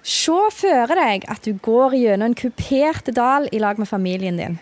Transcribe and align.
Se 0.00 0.32
for 0.56 0.94
deg 0.96 1.26
at 1.28 1.44
du 1.44 1.52
går 1.60 1.94
gjennom 1.98 2.30
en 2.30 2.36
kupert 2.38 3.10
dal 3.16 3.48
i 3.52 3.60
lag 3.60 3.78
med 3.78 3.88
familien 3.88 4.38
din. 4.40 4.58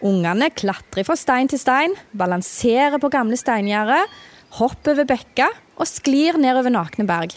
Ungene 0.00 0.48
klatrer 0.54 1.04
fra 1.04 1.16
stein 1.18 1.50
til 1.50 1.60
stein, 1.60 1.92
balanserer 2.16 2.96
på 3.02 3.10
gamle 3.12 3.36
steingjerder, 3.36 4.06
hopper 4.56 4.94
over 4.94 5.08
bekker 5.10 5.58
og 5.76 5.88
sklir 5.88 6.38
nedover 6.40 6.72
nakne 6.72 7.04
berg. 7.08 7.34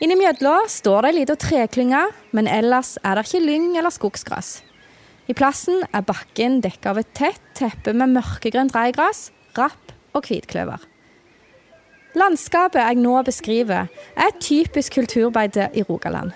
Innimellom 0.00 0.64
står 0.70 1.04
det 1.04 1.10
ei 1.10 1.18
lita 1.18 1.36
treklynge, 1.36 2.06
men 2.32 2.48
ellers 2.48 2.94
er 3.04 3.18
det 3.18 3.26
ikke 3.26 3.44
lyng 3.44 3.74
eller 3.76 3.92
skogsgras. 3.92 4.62
I 5.28 5.36
plassen 5.36 5.82
er 5.92 6.06
bakken 6.06 6.62
dekka 6.64 6.94
av 6.94 7.02
et 7.02 7.10
tett 7.14 7.42
teppe 7.58 7.92
med 7.92 8.14
mørkegrønt 8.16 8.72
reigras, 8.74 9.28
rapp 9.58 9.92
og 10.16 10.24
hvitkløver. 10.24 10.80
Landskapet 12.18 12.80
jeg 12.82 12.98
nå 12.98 13.14
beskriver, 13.22 13.86
er 14.18 14.30
et 14.30 14.38
typisk 14.42 14.96
kulturbeite 14.98 15.68
i 15.78 15.84
Rogaland. 15.86 16.32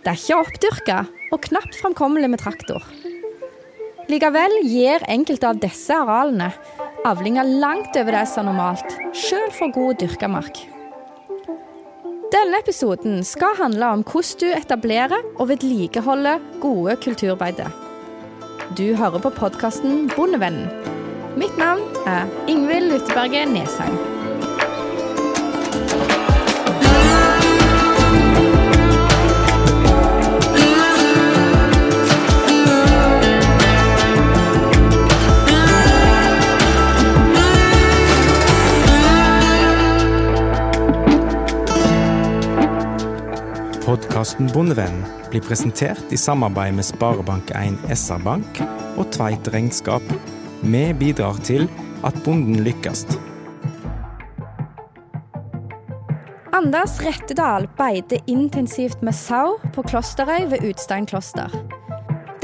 Det 0.00 0.08
er 0.08 0.16
ikke 0.16 0.38
oppdyrka 0.40 1.00
og 1.30 1.42
knapt 1.44 1.76
framkommelig 1.82 2.30
med 2.32 2.40
traktor. 2.40 2.84
Likevel 4.08 4.56
gir 4.64 5.04
enkelte 5.12 5.50
av 5.50 5.60
disse 5.60 5.94
arealene 5.94 6.48
avlinger 7.06 7.46
langt 7.60 7.96
over 8.00 8.16
det 8.16 8.26
som 8.28 8.46
er 8.46 8.48
normalt, 8.48 8.96
sjøl 9.16 9.50
for 9.54 9.72
god 9.74 10.00
dyrka 10.00 10.30
mark. 10.32 10.62
Denne 12.30 12.60
episoden 12.62 13.20
skal 13.26 13.58
handle 13.58 13.90
om 13.92 14.04
hvordan 14.06 14.40
du 14.40 14.48
etablerer 14.54 15.26
og 15.36 15.50
vedlikeholder 15.50 16.40
gode 16.62 16.96
kulturbeiter. 17.04 17.68
Du 18.78 18.94
hører 18.94 19.20
på 19.20 19.34
podkasten 19.34 20.08
Bondevennen. 20.14 20.70
Mitt 21.36 21.58
navn 21.58 21.84
er 22.06 22.30
Ingvild 22.48 22.94
Luteberget 22.94 23.50
Nesheim. 23.52 24.19
Podkasten 44.20 44.50
Bondevennen 44.52 45.04
blir 45.30 45.40
presentert 45.40 46.10
i 46.12 46.16
samarbeid 46.20 46.74
med 46.76 46.84
Sparebank1 46.84 47.78
SR-Bank 47.88 48.58
og 49.00 49.06
Tveit 49.14 49.48
Regnskap. 49.48 50.04
Vi 50.60 50.82
bidrar 50.92 51.38
til 51.40 51.64
at 52.04 52.18
bonden 52.26 52.60
lykkes. 52.60 53.06
Anders 56.52 56.98
Rettedal 57.00 57.64
beiter 57.80 58.20
intensivt 58.28 59.00
med 59.00 59.16
sau 59.16 59.56
på 59.72 59.86
Klosterøy 59.88 60.50
ved 60.52 60.68
Utstein 60.68 61.08
kloster. 61.08 61.48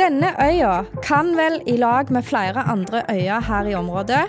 Denne 0.01 0.33
øya 0.41 0.87
kan 1.05 1.35
vel 1.37 1.61
i 1.69 1.77
lag 1.77 2.09
med 2.09 2.25
flere 2.25 2.65
andre 2.65 3.05
øyer 3.13 3.45
her 3.53 3.69
i 3.69 3.77
området 3.77 4.25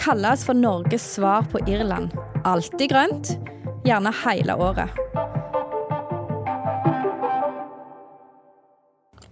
kalles 0.00 0.48
for 0.48 0.56
Norges 0.56 1.12
svar 1.18 1.44
på 1.52 1.60
Irland. 1.68 2.16
Alltid 2.48 2.88
grønt, 2.88 3.36
gjerne 3.84 4.16
hele 4.24 4.56
året. 4.56 5.25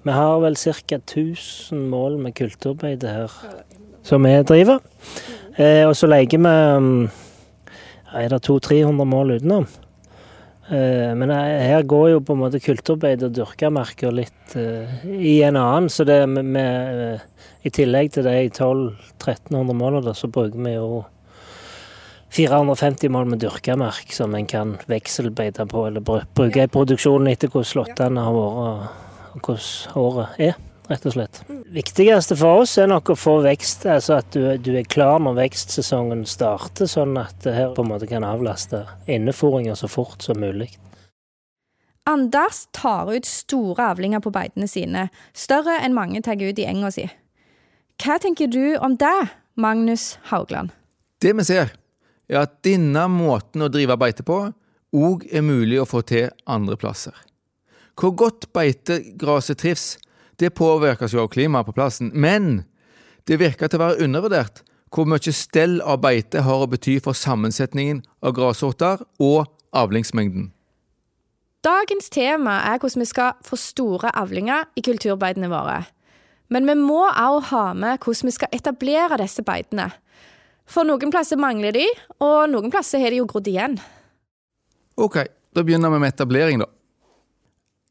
Vi 0.05 0.12
har 0.12 0.41
vel 0.42 0.56
ca. 0.56 0.97
1000 0.97 1.88
mål 1.88 2.19
med 2.20 2.34
kulturbeite 2.36 3.08
her 3.08 3.33
som 4.05 4.22
vi 4.22 4.34
driver. 4.44 4.83
Eh, 5.56 5.86
og 5.88 5.94
så 5.96 6.11
leier 6.11 6.28
vi 6.28 6.36
um, 6.44 7.06
er 8.12 8.28
det 8.28 8.42
200-300 8.44 9.08
mål 9.08 9.38
utenom. 9.38 9.66
Eh, 10.69 11.14
men 11.16 11.33
her 11.33 11.83
går 11.88 12.11
jo 12.11 12.20
på 12.20 12.36
en 12.36 12.42
måte 12.42 12.61
kulturbeite 12.61 13.30
og 13.30 13.36
dyrkamerker 13.36 14.12
litt 14.12 14.56
eh, 14.61 15.06
i 15.08 15.38
en 15.46 15.56
annen. 15.56 15.88
Så 15.88 16.05
det 16.08 16.20
med, 16.28 16.52
med, 16.52 17.24
i 17.64 17.73
tillegg 17.73 18.12
til 18.12 18.29
de 18.29 18.36
1200-1300 18.50 19.79
målene, 19.80 20.14
så 20.17 20.29
bruker 20.29 20.61
vi 20.68 20.74
jo 20.77 21.05
450 22.34 23.08
mål 23.14 23.30
med 23.30 23.40
dyrkamerk 23.45 24.12
som 24.12 24.34
en 24.34 24.48
kan 24.50 24.77
vekselbeite 24.90 25.64
på, 25.70 25.86
eller 25.86 26.05
bruke 26.05 26.64
i 26.64 26.73
produksjonen 26.77 27.30
etter 27.30 27.52
hvordan 27.52 27.73
slåttene 27.73 28.24
har 28.27 28.36
vært 28.36 29.00
hvordan 29.42 29.95
håret 29.95 30.40
er, 30.42 30.55
rett 30.90 31.06
og 31.08 31.14
slett. 31.17 31.40
viktigste 31.74 32.36
for 32.36 32.62
oss 32.62 32.77
er 32.78 32.89
nok 32.90 33.14
å 33.14 33.18
få 33.18 33.39
vekst, 33.45 33.86
altså 33.90 34.18
at 34.20 34.30
du, 34.36 34.46
du 34.61 34.74
er 34.78 34.89
klar 34.89 35.18
når 35.22 35.39
vekstsesongen 35.40 36.24
starter, 36.28 36.89
sånn 36.90 37.17
at 37.20 37.36
det 37.44 37.56
her 37.56 37.74
på 37.74 37.84
en 37.84 37.92
måte 37.94 38.08
kan 38.11 38.27
avlaste 38.27 38.84
innefòringa 39.11 39.77
så 39.78 39.90
fort 39.90 40.23
som 40.23 40.40
mulig. 40.40 40.70
Anders 42.06 42.67
tar 42.77 43.08
ut 43.14 43.24
store 43.24 43.86
avlinger 43.94 44.20
på 44.20 44.33
beitene 44.33 44.68
sine, 44.68 45.08
større 45.33 45.78
enn 45.80 45.96
mange 45.96 46.20
tar 46.23 46.36
ut 46.36 46.58
i 46.61 46.67
enga 46.68 46.92
si. 46.92 47.06
Hva 48.02 48.18
tenker 48.20 48.50
du 48.50 48.77
om 48.77 48.98
det, 49.00 49.17
Magnus 49.56 50.18
Haugland? 50.28 50.74
Det 51.23 51.33
vi 51.33 51.46
ser, 51.46 51.73
er 52.28 52.42
at 52.42 52.58
denne 52.67 53.06
måten 53.08 53.64
å 53.64 53.70
drive 53.73 53.96
beite 53.96 54.27
på 54.27 54.42
òg 54.94 55.24
er 55.33 55.42
mulig 55.42 55.80
å 55.80 55.89
få 55.89 56.02
til 56.06 56.28
andre 56.46 56.77
plasser. 56.78 57.14
Hvor 57.94 58.14
godt 58.18 58.48
beitegraset 58.52 59.58
trives, 59.62 59.98
det 60.40 60.55
påvirkes 60.58 61.14
jo 61.14 61.22
av 61.22 61.30
klimaet 61.30 61.68
på 61.68 61.77
plassen, 61.77 62.10
men 62.14 62.64
det 63.28 63.38
virker 63.40 63.70
til 63.70 63.80
å 63.80 63.86
være 63.86 64.05
undervurdert 64.05 64.64
hvor 64.94 65.08
mye 65.10 65.32
stell 65.34 65.80
av 65.82 66.02
beite 66.05 66.44
har 66.46 66.62
å 66.62 66.70
bety 66.70 67.00
for 67.02 67.18
sammensetningen 67.18 68.05
av 68.22 68.34
grassorter 68.36 69.02
og 69.22 69.48
avlingsmengden. 69.74 70.52
Dagens 71.64 72.10
tema 72.12 72.58
er 72.68 72.78
hvordan 72.78 73.02
vi 73.02 73.08
skal 73.08 73.38
få 73.42 73.58
store 73.58 74.12
avlinger 74.14 74.68
i 74.76 74.84
kulturbeitene 74.84 75.48
våre. 75.50 75.80
Men 76.52 76.68
vi 76.68 76.76
må 76.76 77.00
også 77.08 77.48
ha 77.50 77.64
med 77.72 78.02
hvordan 78.05 78.28
vi 78.28 78.34
skal 78.36 78.52
etablere 78.55 79.18
disse 79.22 79.42
beitene. 79.42 79.88
For 80.68 80.86
noen 80.86 81.12
plasser 81.12 81.40
mangler 81.40 81.74
de, 81.76 81.86
og 82.22 82.52
noen 82.52 82.72
plasser 82.72 83.02
har 83.02 83.12
de 83.12 83.22
jo 83.22 83.28
grodd 83.28 83.48
igjen. 83.50 83.78
Ok, 85.00 85.24
da 85.56 85.64
begynner 85.64 85.92
vi 85.92 86.02
med 86.05 86.14
etablering, 86.14 86.62
da. 86.62 86.68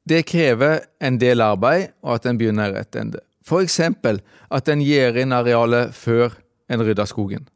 Det 0.03 0.25
krever 0.27 0.83
en 0.99 1.17
del 1.19 1.41
arbeid, 1.43 1.93
og 2.03 2.17
at 2.17 2.27
en 2.27 2.39
begynner 2.39 2.71
i 2.71 2.75
rett 2.75 2.95
ende. 2.99 3.21
For 3.47 3.63
eksempel 3.63 4.19
at 4.51 4.69
en 4.71 4.83
gir 4.83 5.15
inn 5.19 5.35
arealet 5.35 5.95
før 5.95 6.35
en 6.71 6.83
rydder 6.83 7.07
skogen. 7.07 7.47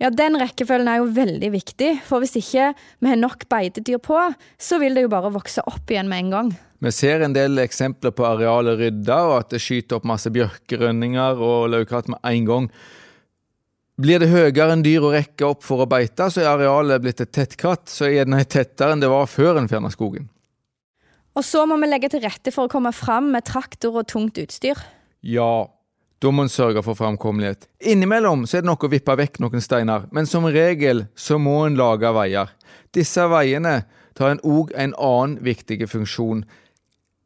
Ja, 0.00 0.08
Den 0.08 0.38
rekkefølgen 0.40 0.88
er 0.88 1.02
jo 1.02 1.10
veldig 1.12 1.50
viktig, 1.52 1.90
for 2.08 2.22
hvis 2.22 2.38
ikke 2.40 2.70
vi 3.04 3.10
har 3.10 3.18
nok 3.20 3.44
beitedyr 3.52 4.00
på, 4.00 4.16
så 4.56 4.78
vil 4.80 4.96
det 4.96 5.04
jo 5.04 5.12
bare 5.12 5.32
vokse 5.34 5.60
opp 5.68 5.92
igjen 5.92 6.08
med 6.08 6.24
en 6.24 6.30
gang. 6.32 6.52
Vi 6.80 6.92
ser 6.96 7.20
en 7.20 7.34
del 7.36 7.60
eksempler 7.60 8.14
på 8.16 8.24
arealet 8.24 8.80
rydda, 8.80 9.18
og 9.28 9.34
at 9.42 9.52
det 9.52 9.60
skyter 9.60 9.98
opp 9.98 10.08
masse 10.08 10.32
bjørkerønninger 10.32 11.42
og 11.44 11.68
laukratt 11.74 12.08
med 12.08 12.22
en 12.24 12.48
gang. 12.48 12.70
Blir 14.00 14.22
det 14.22 14.30
høyere 14.32 14.72
enn 14.72 14.86
dyr 14.86 15.04
å 15.04 15.12
rekke 15.12 15.52
opp 15.52 15.66
for 15.66 15.84
å 15.84 15.90
beite, 15.90 16.30
så 16.32 16.40
er 16.40 16.54
arealet 16.54 17.04
blitt 17.04 17.20
et 17.20 17.34
tettkratt, 17.36 17.84
så 17.92 18.08
er 18.08 18.24
det 18.24 18.46
tettere 18.48 18.96
enn 18.96 19.04
det 19.04 19.12
var 19.12 19.28
før 19.28 19.60
en 19.60 19.68
fjerna 19.68 19.92
skogen. 19.92 20.30
Og 21.38 21.46
så 21.46 21.62
må 21.68 21.76
vi 21.80 21.88
legge 21.90 22.10
til 22.12 22.24
rette 22.24 22.52
for 22.54 22.66
å 22.66 22.72
komme 22.72 22.92
fram 22.94 23.30
med 23.34 23.46
traktor 23.46 24.00
og 24.00 24.08
tungt 24.10 24.40
utstyr. 24.42 24.78
Ja, 25.22 25.68
da 26.20 26.32
må 26.34 26.44
en 26.44 26.52
sørge 26.52 26.82
for 26.84 26.98
framkommelighet. 26.98 27.68
Innimellom 27.92 28.42
så 28.48 28.58
er 28.58 28.64
det 28.64 28.68
nok 28.68 28.84
å 28.84 28.90
vippe 28.92 29.14
vekk 29.16 29.38
noen 29.40 29.62
steiner, 29.64 30.08
men 30.12 30.28
som 30.28 30.48
regel 30.50 31.06
så 31.16 31.38
må 31.40 31.62
en 31.64 31.78
lage 31.78 32.10
veier. 32.12 32.50
Disse 32.92 33.24
veiene 33.30 33.82
tar 34.18 34.34
en 34.34 34.42
òg 34.44 34.74
en 34.76 34.92
annen 34.98 35.38
viktig 35.46 35.86
funksjon. 35.88 36.42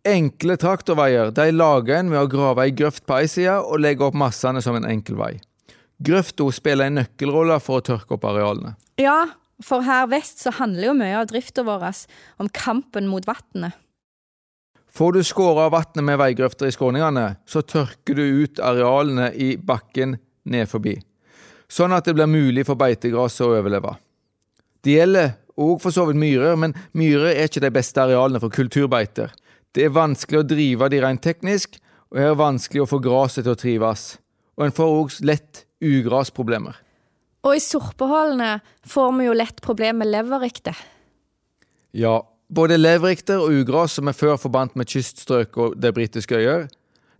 Enkle 0.04 0.58
traktorveier 0.60 1.32
de 1.34 1.48
lager 1.54 2.02
en 2.02 2.12
ved 2.12 2.20
å 2.20 2.30
grave 2.30 2.66
ei 2.66 2.74
grøft 2.76 3.06
på 3.08 3.16
ei 3.18 3.30
side 3.30 3.56
og 3.64 3.80
legge 3.80 4.04
opp 4.04 4.18
massene 4.20 4.60
som 4.62 4.76
en 4.78 4.86
enkel 4.86 5.16
vei. 5.18 5.32
Grøfta 6.04 6.46
spiller 6.52 6.90
en 6.90 7.00
nøkkelrolle 7.00 7.56
for 7.64 7.80
å 7.80 7.86
tørke 7.86 8.18
opp 8.18 8.26
arealene. 8.28 8.74
Ja, 9.00 9.32
for 9.64 9.86
her 9.86 10.06
vest 10.12 10.42
så 10.44 10.52
handler 10.58 10.90
jo 10.90 10.98
mye 10.98 11.16
av 11.18 11.30
drifta 11.30 11.64
vår 11.66 11.86
om 12.42 12.50
kampen 12.52 13.08
mot 13.08 13.26
vannet. 13.26 13.74
Får 14.94 15.12
du 15.12 15.24
skåret 15.26 15.64
av 15.66 15.72
vannet 15.74 16.04
med 16.06 16.18
veigrøfter 16.20 16.70
i 16.70 16.74
skråningene, 16.74 17.34
så 17.50 17.64
tørker 17.66 18.14
du 18.14 18.22
ut 18.44 18.60
arealene 18.62 19.32
i 19.34 19.56
bakken 19.58 20.14
ned 20.46 20.68
forbi, 20.70 20.92
sånn 21.66 21.94
at 21.96 22.06
det 22.06 22.14
blir 22.14 22.30
mulig 22.30 22.62
for 22.68 22.78
beitegraset 22.78 23.42
å 23.42 23.56
overleve. 23.56 23.96
Det 24.84 24.94
gjelder 24.94 25.32
òg 25.58 25.80
for 25.82 25.94
så 25.94 26.04
vidt 26.06 26.20
myrer, 26.20 26.54
men 26.60 26.76
myrer 26.94 27.32
er 27.32 27.48
ikke 27.48 27.64
de 27.64 27.72
beste 27.74 28.02
arealene 28.04 28.38
for 28.42 28.54
kulturbeiter. 28.54 29.32
Det 29.74 29.88
er 29.88 29.96
vanskelig 29.96 30.44
å 30.44 30.46
drive 30.46 30.88
de 30.92 31.00
rent 31.02 31.22
teknisk, 31.24 31.80
og 32.12 32.20
det 32.20 32.28
er 32.28 32.38
vanskelig 32.38 32.84
å 32.84 32.90
få 32.92 33.00
gresset 33.02 33.48
til 33.48 33.56
å 33.56 33.58
trives. 33.58 34.04
Og 34.54 34.68
en 34.68 34.76
får 34.76 34.92
òg 35.00 35.16
lett 35.26 35.64
ugrasproblemer. 35.82 36.78
Og 37.44 37.58
i 37.58 37.64
sorpehullene 37.64 38.60
får 38.86 39.10
vi 39.18 39.26
jo 39.26 39.34
lett 39.34 39.58
problemer 39.64 40.04
med 40.04 40.12
leverrykte. 40.12 40.76
Ja, 41.98 42.20
både 42.48 42.78
leverikter 42.78 43.40
og 43.42 43.54
ugras 43.62 43.96
som 43.98 44.08
er 44.08 44.16
før 44.16 44.36
forbandt 44.40 44.76
med 44.76 44.88
kyststrøk 44.90 45.56
og 45.58 45.76
de 45.80 45.92
britiske 45.94 46.36
øyer, 46.36 46.66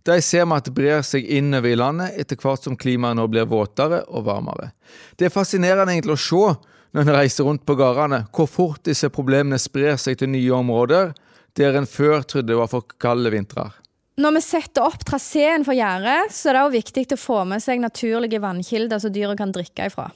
de 0.05 0.21
ser 0.21 0.45
vi 0.45 0.53
at 0.53 0.67
det 0.67 0.75
brer 0.77 1.01
seg 1.05 1.25
innover 1.25 1.71
i 1.71 1.77
landet 1.79 2.17
etter 2.21 2.37
hvert 2.37 2.65
som 2.67 2.77
klimaet 2.77 3.17
nå 3.17 3.25
blir 3.31 3.47
våtere 3.49 4.03
og 4.05 4.27
varmere. 4.27 4.69
Det 5.17 5.27
er 5.27 5.33
fascinerende 5.33 5.95
egentlig 5.95 6.13
å 6.13 6.21
se 6.21 6.43
når 6.95 7.01
en 7.01 7.15
reiser 7.17 7.47
rundt 7.47 7.65
på 7.65 7.75
gårdene, 7.75 8.21
hvor 8.31 8.47
fort 8.47 8.83
disse 8.85 9.09
problemene 9.11 9.57
sprer 9.59 9.97
seg 9.99 10.19
til 10.19 10.29
nye 10.31 10.53
områder, 10.55 11.15
der 11.57 11.79
en 11.79 11.89
før 11.89 12.21
trodde 12.21 12.53
det 12.53 12.59
var 12.59 12.69
for 12.71 12.85
kalde 13.01 13.33
vintrer. 13.33 13.73
Når 14.21 14.37
vi 14.37 14.41
setter 14.45 14.85
opp 14.85 15.01
traseen 15.03 15.65
for 15.67 15.75
gjerdet, 15.75 16.31
så 16.31 16.51
er 16.51 16.55
det 16.55 16.61
også 16.63 16.75
viktig 16.77 17.05
å 17.17 17.19
få 17.19 17.41
med 17.49 17.63
seg 17.63 17.81
naturlige 17.83 18.39
vannkilder 18.43 19.01
som 19.03 19.11
dyra 19.11 19.35
kan 19.35 19.51
drikke 19.51 19.89
ifra. 19.89 20.07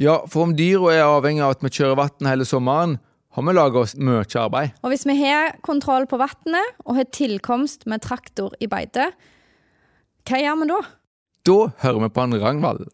Ja, 0.00 0.16
for 0.26 0.48
om 0.48 0.56
dyra 0.58 0.90
er 0.96 1.04
avhengig 1.06 1.44
av 1.44 1.54
at 1.54 1.62
vi 1.62 1.70
kjører 1.76 2.00
vann 2.00 2.30
hele 2.30 2.46
sommeren, 2.48 2.96
har 3.34 3.42
vi 3.42 3.54
laga 3.54 3.80
oss 3.82 3.96
mye 3.98 4.24
arbeid. 4.38 4.74
Og 4.82 4.92
hvis 4.92 5.06
vi 5.08 5.16
har 5.18 5.56
kontroll 5.66 6.06
på 6.06 6.18
vannet 6.20 6.82
og 6.84 6.98
har 7.00 7.08
tilkomst 7.10 7.88
med 7.90 8.04
traktor 8.04 8.54
i 8.62 8.68
beite, 8.70 9.08
hva 10.24 10.38
gjør 10.40 10.60
vi 10.60 10.68
da? 10.70 10.82
Da 11.44 11.56
hører 11.82 12.04
vi 12.04 12.12
på 12.14 12.22
han 12.22 12.38
Ragnvald. 12.40 12.86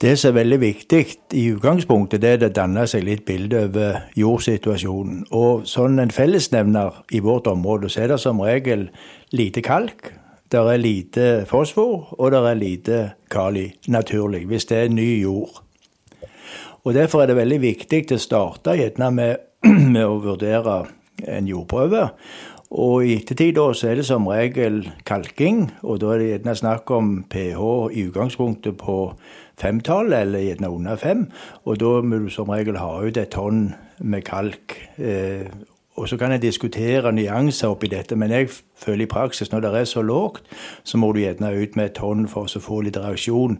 Det 0.00 0.12
som 0.20 0.30
er 0.30 0.42
veldig 0.42 0.58
viktig 0.60 1.00
i 1.34 1.46
utgangspunktet, 1.56 2.20
det 2.20 2.30
er 2.34 2.46
å 2.46 2.52
danne 2.52 2.84
seg 2.88 3.06
litt 3.08 3.24
bilde 3.28 3.64
over 3.66 4.02
jordsituasjonen. 4.16 5.24
Og 5.34 5.64
sånn 5.68 5.98
en 6.02 6.12
fellesnevner 6.12 7.02
i 7.16 7.22
vårt 7.24 7.48
område, 7.50 7.88
så 7.90 8.04
er 8.04 8.12
det 8.12 8.20
som 8.22 8.42
regel 8.44 8.90
lite 9.32 9.64
kalk. 9.64 10.12
Der 10.52 10.68
er 10.70 10.78
lite 10.78 11.30
fosfor, 11.48 12.12
og 12.14 12.30
der 12.30 12.52
er 12.52 12.60
lite 12.60 12.98
kali, 13.32 13.70
naturlig, 13.88 14.44
hvis 14.46 14.68
det 14.70 14.84
er 14.84 14.92
ny 14.92 15.08
jord. 15.24 15.65
Og 16.86 16.94
Derfor 16.94 17.22
er 17.22 17.26
det 17.26 17.34
veldig 17.34 17.56
viktig 17.64 18.04
å 18.14 18.16
starte 18.22 18.76
gjerne 18.78 19.08
med, 19.10 19.40
med 19.94 20.04
å 20.06 20.20
vurdere 20.22 20.84
en 21.26 21.48
jordprøve. 21.50 22.04
Og 22.78 23.08
i 23.08 23.16
ettertid 23.18 23.58
så 23.58 23.88
er 23.90 23.98
det 23.98 24.04
som 24.06 24.28
regel 24.30 24.84
kalking, 25.06 25.64
og 25.82 25.98
da 26.02 26.12
er 26.14 26.22
det 26.22 26.28
gjerne 26.30 26.54
snakk 26.60 26.92
om 26.94 27.10
pH 27.30 27.66
i 27.90 28.06
utgangspunktet 28.06 28.78
på 28.78 28.96
femtall, 29.58 30.14
eller 30.14 30.46
gjerne 30.46 30.70
under 30.70 30.98
fem. 31.00 31.26
Og 31.66 31.80
da 31.82 31.96
må 32.06 32.22
du 32.22 32.30
som 32.30 32.54
regel 32.54 32.78
ha 32.78 33.00
ut 33.02 33.18
et 33.18 33.34
tonn 33.34 33.72
med 33.98 34.22
kalk. 34.26 34.78
Eh, 35.02 35.50
og 35.96 36.06
så 36.06 36.18
kan 36.20 36.36
jeg 36.36 36.44
diskutere 36.44 37.10
nyanser 37.10 37.72
oppi 37.72 37.90
dette, 37.90 38.14
men 38.14 38.30
jeg 38.30 38.52
føler 38.78 39.06
i 39.06 39.10
praksis 39.10 39.50
når 39.50 39.64
det 39.64 39.74
er 39.74 39.90
så 39.90 40.06
lågt, 40.06 40.46
så 40.84 41.02
må 41.02 41.10
du 41.10 41.24
gjerne 41.24 41.54
ut 41.56 41.74
med 41.74 41.90
et 41.90 41.98
tonn 41.98 42.28
for 42.30 42.46
å 42.46 42.62
få 42.62 42.82
litt 42.86 42.98
reaksjon. 43.00 43.58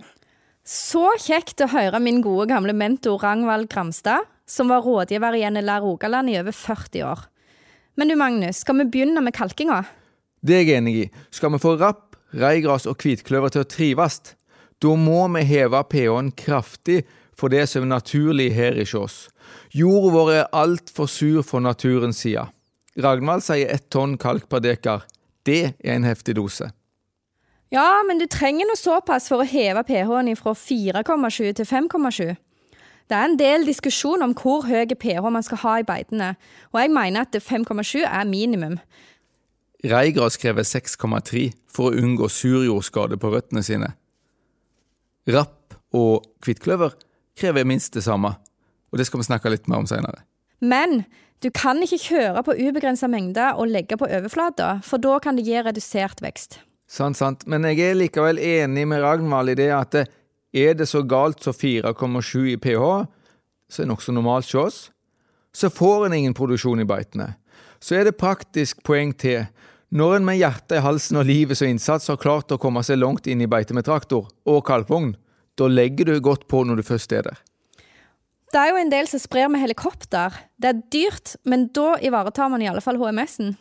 Så 0.66 1.12
kjekt 1.22 1.62
å 1.62 1.68
høre 1.70 2.00
min 2.02 2.16
gode 2.24 2.48
gamle 2.50 2.72
mentor 2.74 3.20
Rangvald 3.22 3.68
Gramstad, 3.70 4.26
som 4.50 4.66
var 4.72 4.82
rådgiver 4.82 5.36
i 5.38 5.44
NLR 5.46 5.84
Rogaland 5.84 6.32
i 6.32 6.40
over 6.40 6.50
40 6.50 7.04
år. 7.06 7.20
Men 7.94 8.10
du 8.10 8.16
Magnus, 8.18 8.64
skal 8.64 8.80
vi 8.80 8.88
begynne 8.90 9.22
med 9.22 9.36
kalkinga? 9.36 9.84
Det 10.42 10.56
er 10.56 10.64
jeg 10.64 10.80
enig 10.80 10.94
i. 10.98 11.04
Skal 11.30 11.54
vi 11.54 11.60
få 11.62 11.76
rapp, 11.78 12.18
reigras 12.34 12.88
og 12.90 12.98
hvitkløver 12.98 13.54
til 13.54 13.62
å 13.62 13.68
trives, 13.70 14.18
da 14.82 14.96
må 14.98 15.22
vi 15.36 15.44
heve 15.46 15.84
pH-en 15.86 16.32
kraftig 16.34 17.04
for 17.38 17.54
det 17.54 17.62
som 17.70 17.86
er 17.86 17.92
naturlig 17.94 18.48
her 18.56 18.74
i 18.74 18.88
oss. 18.98 19.28
Jorda 19.70 20.10
vår 20.16 20.32
er 20.34 20.50
altfor 20.50 21.06
sur 21.06 21.46
for 21.46 21.62
naturens 21.62 22.24
side. 22.26 22.42
Ragnvald 22.98 23.46
sier 23.46 23.70
ett 23.70 23.86
tonn 23.94 24.18
kalk 24.18 24.50
per 24.50 24.66
dekar. 24.66 25.06
Det 25.46 25.76
er 25.78 25.94
en 25.94 26.10
heftig 26.10 26.34
dose. 26.40 26.72
Ja, 27.76 28.00
men 28.08 28.16
du 28.16 28.24
trenger 28.30 28.64
noe 28.68 28.78
såpass 28.78 29.26
for 29.28 29.42
å 29.42 29.48
heve 29.48 29.82
pH-en 29.84 30.30
fra 30.38 30.54
4,7 30.56 31.56
til 31.58 31.66
5,7. 31.68 32.36
Det 33.06 33.14
er 33.14 33.26
en 33.28 33.36
del 33.38 33.66
diskusjon 33.68 34.24
om 34.24 34.32
hvor 34.34 34.64
høy 34.66 34.94
pH 34.96 35.28
man 35.28 35.44
skal 35.44 35.60
ha 35.60 35.74
i 35.80 35.86
beitene, 35.86 36.30
og 36.72 36.80
jeg 36.80 36.92
mener 36.94 37.26
at 37.26 37.36
5,7 37.36 38.00
er 38.06 38.24
minimum. 38.30 38.78
Reigras 39.84 40.38
krever 40.40 40.64
6,3 40.64 41.50
for 41.68 41.90
å 41.90 42.00
unngå 42.00 42.30
surjordskade 42.32 43.18
på 43.20 43.30
røttene 43.34 43.62
sine. 43.66 43.92
Rapp 45.28 45.76
og 45.94 46.24
kvittkløver 46.42 46.96
krever 47.36 47.68
minst 47.68 47.92
det 47.94 48.06
samme, 48.06 48.32
og 48.88 48.98
det 48.98 49.06
skal 49.06 49.20
vi 49.20 49.28
snakke 49.28 49.52
litt 49.52 49.68
mer 49.68 49.84
om 49.84 49.90
senere. 49.90 50.24
Men 50.64 51.02
du 51.44 51.50
kan 51.52 51.82
ikke 51.84 52.00
kjøre 52.00 52.46
på 52.46 52.56
ubegrensa 52.56 53.10
mengder 53.12 53.60
og 53.60 53.68
legge 53.68 54.00
på 54.00 54.08
overflata, 54.08 54.78
for 54.86 55.02
da 55.02 55.18
kan 55.20 55.36
det 55.36 55.44
gi 55.44 55.60
redusert 55.60 56.24
vekst. 56.24 56.62
Sant, 56.86 57.18
sant, 57.18 57.42
men 57.50 57.66
jeg 57.66 57.82
er 57.82 57.98
likevel 57.98 58.38
enig 58.38 58.86
med 58.86 59.02
Ragnvald 59.02 59.50
i 59.50 59.58
det 59.58 59.72
at 59.74 59.96
er 60.56 60.76
det 60.78 60.86
så 60.88 61.02
galt 61.02 61.42
som 61.42 61.54
4,7 61.56 62.52
i 62.52 62.58
pH, 62.62 62.84
som 63.68 63.82
er 63.82 63.90
nokså 63.90 64.14
normalt 64.14 64.46
hos 64.46 64.60
oss, 64.60 64.78
så 65.56 65.70
får 65.72 66.06
en 66.06 66.14
ingen 66.14 66.36
produksjon 66.36 66.80
i 66.80 66.86
beitene. 66.88 67.32
Så 67.80 67.98
er 67.98 68.06
det 68.06 68.18
praktisk 68.20 68.82
poeng 68.86 69.12
til. 69.18 69.48
Når 69.90 70.18
en 70.18 70.26
med 70.26 70.38
hjertet 70.38 70.78
i 70.78 70.84
halsen 70.84 71.18
og 71.20 71.28
livet 71.28 71.58
som 71.58 71.70
innsats 71.70 72.10
har 72.10 72.20
klart 72.20 72.52
å 72.52 72.60
komme 72.60 72.82
seg 72.86 73.00
langt 73.00 73.26
inn 73.30 73.42
i 73.42 73.50
beitet 73.50 73.76
med 73.76 73.86
traktor 73.86 74.28
og 74.46 74.64
kalvvogn, 74.66 75.14
da 75.56 75.68
legger 75.70 76.10
du 76.10 76.20
godt 76.20 76.46
på 76.50 76.62
når 76.66 76.80
du 76.80 76.86
først 76.86 77.14
er 77.16 77.28
der. 77.28 77.38
Det 78.52 78.62
er 78.62 78.70
jo 78.70 78.80
en 78.80 78.92
del 78.92 79.08
som 79.10 79.20
sprer 79.20 79.48
med 79.50 79.62
helikopter. 79.62 80.34
Det 80.60 80.70
er 80.70 80.82
dyrt, 80.92 81.34
men 81.48 81.66
da 81.74 81.96
ivaretar 82.04 82.50
man 82.52 82.62
i 82.62 82.68
alle 82.70 82.82
fall 82.84 82.98
HMS-en. 83.00 83.56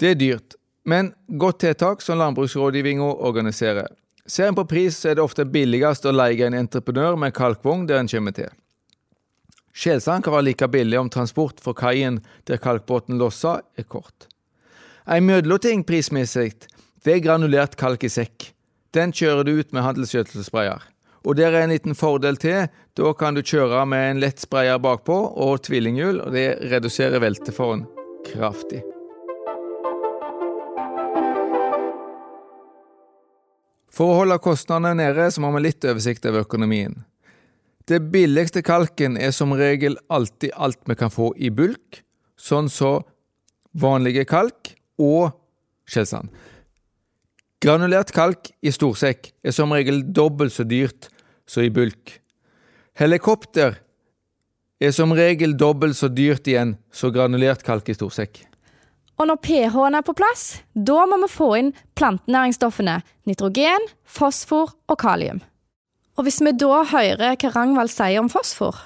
Det 0.00 0.14
er 0.14 0.20
dyrt, 0.20 0.56
men 0.84 1.12
godt 1.26 1.60
tiltak 1.62 2.02
som 2.02 2.18
Landbruksrådgivninga 2.18 3.04
organiserer. 3.04 3.88
Ser 4.26 4.48
en 4.48 4.54
på 4.54 4.64
pris, 4.70 4.98
så 4.98 5.10
er 5.10 5.18
det 5.18 5.24
ofte 5.24 5.44
billigst 5.44 6.06
å 6.06 6.14
leie 6.14 6.46
en 6.46 6.58
entreprenør 6.58 7.18
med 7.18 7.34
kalkvogn 7.34 7.86
der 7.88 8.02
en 8.02 8.10
kommer 8.10 8.34
til. 8.36 8.50
Skjelsand 9.72 10.24
kan 10.24 10.34
være 10.36 10.50
like 10.50 10.68
billig 10.68 10.98
om 11.00 11.10
transport 11.10 11.62
fra 11.64 11.72
kaien 11.74 12.20
der 12.48 12.60
kalkbåten 12.62 13.18
losser, 13.18 13.62
er 13.78 13.88
kort. 13.88 14.28
En 15.08 15.26
mellomting 15.26 15.82
prismessig, 15.86 16.52
det 17.02 17.16
er 17.16 17.24
granulert 17.24 17.74
kalk 17.80 18.04
i 18.04 18.12
sekk. 18.12 18.52
Den 18.94 19.14
kjører 19.16 19.48
du 19.48 19.56
ut 19.56 19.72
med 19.72 19.86
handelsgjødselsprayer. 19.86 20.84
Og 21.24 21.38
der 21.38 21.54
er 21.54 21.64
en 21.64 21.72
liten 21.72 21.96
fordel 21.96 22.36
til. 22.36 22.68
Da 22.98 23.12
kan 23.16 23.34
du 23.34 23.42
kjøre 23.42 23.86
med 23.88 24.10
en 24.10 24.22
lett 24.22 24.42
sprayer 24.42 24.78
bakpå 24.82 25.16
og 25.16 25.62
tvillinghjul, 25.66 26.20
og 26.26 26.34
det 26.36 26.48
reduserer 26.74 27.22
velteforen 27.22 27.86
kraftig. 28.28 28.82
For 34.02 34.10
å 34.10 34.14
holde 34.18 34.34
kostnadene 34.42 34.96
nede, 34.98 35.28
så 35.30 35.38
må 35.38 35.52
vi 35.54 35.60
litt 35.62 35.84
oversikt 35.86 36.24
over 36.26 36.42
økonomien. 36.42 36.96
Det 37.86 38.00
billigste 38.10 38.58
kalken 38.66 39.14
er 39.14 39.30
som 39.30 39.54
regel 39.54 39.94
alltid 40.10 40.50
alt 40.58 40.80
vi 40.90 40.96
kan 40.98 41.12
få 41.14 41.28
i 41.38 41.52
bulk, 41.54 42.00
sånn 42.34 42.66
som 42.66 43.04
så 43.04 43.78
vanlige 43.78 44.24
kalk 44.26 44.72
og 44.98 45.30
skjellsand. 45.86 46.34
Granulert 47.62 48.10
kalk 48.10 48.50
i 48.58 48.74
storsekk 48.74 49.30
er 49.38 49.54
som 49.54 49.70
regel 49.70 50.02
dobbelt 50.10 50.56
så 50.56 50.66
dyrt 50.66 51.06
som 51.46 51.62
i 51.62 51.70
bulk. 51.70 52.18
Helikopter 52.98 53.78
er 54.82 54.90
som 54.90 55.14
regel 55.14 55.54
dobbelt 55.54 55.94
så 55.94 56.10
dyrt 56.10 56.50
igjen 56.50 56.74
som 56.90 57.14
granulert 57.14 57.62
kalk 57.62 57.86
i 57.86 57.94
storsekk. 57.94 58.48
Og 59.20 59.28
når 59.28 59.40
pH-en 59.44 59.98
er 59.98 60.04
på 60.06 60.14
plass, 60.16 60.62
da 60.74 61.04
må 61.06 61.18
vi 61.24 61.30
få 61.30 61.50
inn 61.60 61.72
plantenæringsstoffene 61.98 63.00
nitrogen, 63.28 63.90
fosfor 64.04 64.72
og 64.88 64.98
kalium. 64.98 65.42
Og 66.16 66.26
hvis 66.26 66.42
vi 66.44 66.52
da 66.60 66.82
hører 66.92 67.36
hva 67.36 67.52
Rangvald 67.54 67.92
sier 67.92 68.20
om 68.20 68.32
fosfor? 68.32 68.80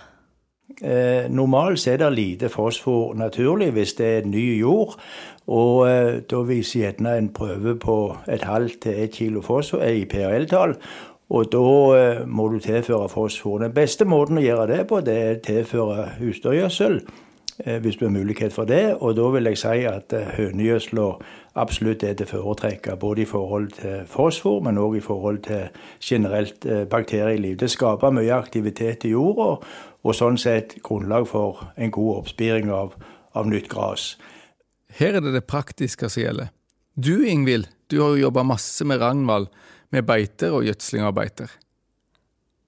Eh, 0.83 1.31
normalt 1.31 1.87
er 1.87 1.97
det 2.03 2.13
lite 2.13 2.49
fosfor 2.51 3.15
naturlig 3.15 3.71
hvis 3.73 3.95
det 3.99 4.07
er 4.07 4.29
ny 4.29 4.59
jord. 4.61 4.97
Og 5.47 5.87
eh, 5.89 6.23
da 6.27 6.43
viser 6.47 6.81
gjerne 6.81 7.17
en 7.19 7.29
prøve 7.35 7.77
på 7.79 7.99
et 8.29 8.45
halvt 8.45 8.81
til 8.83 9.05
ett 9.05 9.15
kilo 9.15 9.43
fosfor 9.47 9.85
eh, 9.87 10.03
i 10.03 10.09
PRL-tall. 10.11 10.75
Og 11.31 11.53
da 11.53 11.69
eh, 11.99 12.27
må 12.27 12.49
du 12.49 12.59
tilføre 12.63 13.09
fosfor. 13.09 13.59
Den 13.63 13.75
beste 13.75 14.07
måten 14.07 14.39
å 14.39 14.45
gjøre 14.45 14.67
det 14.75 14.83
på, 14.91 15.01
det 15.07 15.17
er 15.23 15.39
å 15.39 15.45
tilføre 15.47 16.11
husdyrgjødsel. 16.21 17.01
Eh, 17.65 17.79
hvis 17.81 17.97
du 17.97 18.05
har 18.05 18.13
mulighet 18.13 18.53
for 18.53 18.65
det. 18.65 18.95
Og 19.01 19.17
da 19.17 19.31
vil 19.33 19.49
jeg 19.49 19.59
si 19.59 19.85
at 19.89 20.13
eh, 20.13 20.29
hønegjødsla 20.37 21.07
absolutt 21.57 22.03
er 22.05 22.13
til 22.19 22.29
foretrekke, 22.29 22.97
både 23.01 23.23
i 23.23 23.25
forhold 23.25 23.71
til 23.79 24.03
fosfor, 24.13 24.61
men 24.61 24.79
òg 24.79 24.99
i 24.99 25.01
forhold 25.01 25.39
til 25.47 25.69
generelt 26.05 26.67
eh, 26.67 26.85
bakterieliv. 26.85 27.57
Det 27.57 27.71
skaper 27.73 28.13
mye 28.13 28.35
aktivitet 28.37 29.09
i 29.09 29.15
jorda, 29.15 29.57
og 30.05 30.15
sånn 30.15 30.37
sett 30.37 30.77
grunnlag 30.85 31.25
for 31.31 31.65
en 31.77 31.91
god 31.91 32.19
oppspiring 32.19 32.69
av, 32.71 32.93
av 33.33 33.49
nytt 33.49 33.73
gress. 33.73 34.19
Her 35.01 35.17
er 35.17 35.25
det 35.25 35.33
det 35.33 35.47
praktiske 35.49 36.13
som 36.13 36.23
gjelder. 36.23 36.53
Du 36.93 37.25
Ingvild, 37.25 37.71
du 37.89 38.03
har 38.03 38.13
jo 38.13 38.27
jobba 38.29 38.45
masse 38.45 38.85
med 38.85 39.01
Ragnvald, 39.01 39.49
med 39.97 40.05
beiter 40.05 40.53
og 40.53 40.69
gjødsling 40.69 41.09
av 41.09 41.17
beiter. 41.17 41.49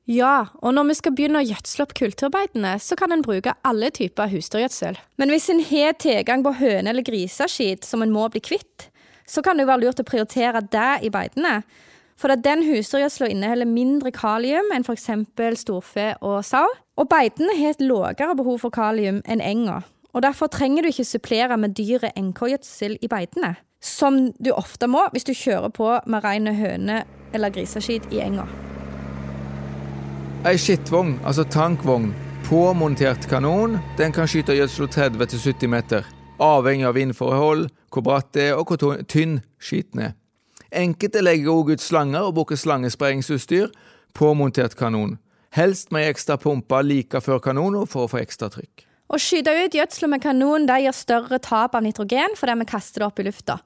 Ja, 0.09 0.47
og 0.65 0.73
når 0.73 0.87
vi 0.89 0.95
skal 0.97 1.13
begynne 1.13 1.43
å 1.43 1.45
gjødsle 1.45 1.85
opp 1.85 1.91
kulturbeitene, 1.99 2.71
så 2.81 2.97
kan 2.97 3.13
en 3.13 3.21
bruke 3.25 3.53
alle 3.69 3.91
typer 3.93 4.31
husdyrgjødsel. 4.33 4.97
Men 5.21 5.29
hvis 5.29 5.51
en 5.53 5.61
har 5.69 5.99
tilgang 6.01 6.41
på 6.47 6.55
høne- 6.57 6.89
eller 6.89 7.05
griseskitt 7.05 7.85
som 7.85 8.01
en 8.03 8.15
må 8.15 8.25
bli 8.33 8.41
kvitt, 8.41 8.89
så 9.29 9.43
kan 9.45 9.59
det 9.59 9.67
jo 9.67 9.73
være 9.73 9.83
lurt 9.83 10.01
å 10.01 10.09
prioritere 10.09 10.63
det 10.73 11.05
i 11.05 11.11
beitene. 11.13 11.63
For 12.17 12.33
at 12.33 12.43
den 12.43 12.65
husdyrgjødsla 12.65 13.29
inneholder 13.29 13.69
mindre 13.69 14.11
kalium 14.11 14.73
enn 14.73 14.83
f.eks. 14.83 15.11
storfe 15.61 16.17
og 16.23 16.41
sau. 16.43 16.67
Og 16.97 17.09
beitene 17.09 17.53
har 17.61 17.77
et 17.77 17.85
lavere 17.85 18.35
behov 18.35 18.65
for 18.65 18.71
kalium 18.71 19.21
enn 19.29 19.45
enga. 19.45 19.83
Og 20.15 20.23
derfor 20.23 20.49
trenger 20.49 20.83
du 20.83 20.89
ikke 20.89 21.05
supplere 21.05 21.59
med 21.61 21.77
dyre 21.77 22.11
NK-gjødsel 22.17 22.97
i 23.03 23.13
beitene. 23.13 23.57
Som 23.79 24.33
du 24.41 24.51
ofte 24.57 24.89
må 24.89 25.05
hvis 25.13 25.29
du 25.29 25.37
kjører 25.37 25.69
på 25.69 26.01
med 26.07 26.25
rene 26.25 26.57
høne- 26.57 27.05
eller 27.35 27.53
griseskitt 27.53 28.09
i 28.11 28.25
enga. 28.25 28.49
Ei 30.49 30.57
skittvogn, 30.57 31.19
altså 31.29 31.43
tankvogn, 31.45 32.15
påmontert 32.47 33.27
kanon, 33.29 33.75
den 33.99 34.15
kan 34.17 34.25
skyte 34.25 34.55
gjødsel 34.57 34.87
30-70 34.89 35.69
meter. 35.69 36.07
avhengig 36.41 36.87
av 36.87 36.95
vindforhold, 36.95 37.67
hvor 37.93 38.03
bratt 38.07 38.33
det 38.33 38.47
er 38.49 38.57
og 38.57 38.71
hvor 38.71 39.03
tynn 39.03 39.43
skiten 39.61 40.01
er. 40.01 40.15
Enkelte 40.73 41.21
legger 41.21 41.53
òg 41.53 41.75
ut 41.75 41.85
slanger 41.85 42.31
og 42.31 42.35
bruker 42.39 42.57
slangesprengingsutstyr, 42.57 43.69
påmontert 44.15 44.77
kanon. 44.79 45.19
Helst 45.53 45.93
med 45.93 46.09
ekstra 46.09 46.39
pumpe 46.41 46.81
like 46.83 47.21
før 47.21 47.43
kanonen 47.45 47.85
for 47.85 48.07
å 48.07 48.09
få 48.09 48.23
ekstra 48.23 48.49
trykk. 48.49 48.87
Å 49.13 49.21
skyte 49.21 49.53
ut 49.53 49.77
gjødsla 49.77 50.09
med 50.09 50.23
kanon 50.23 50.65
det 50.65 50.81
gir 50.81 50.97
større 50.97 51.39
tap 51.45 51.75
av 51.75 51.85
nitrogen 51.85 52.33
fordi 52.41 52.57
vi 52.63 52.71
kaster 52.73 53.05
det 53.05 53.11
opp 53.11 53.21
i 53.21 53.29
lufta. 53.29 53.59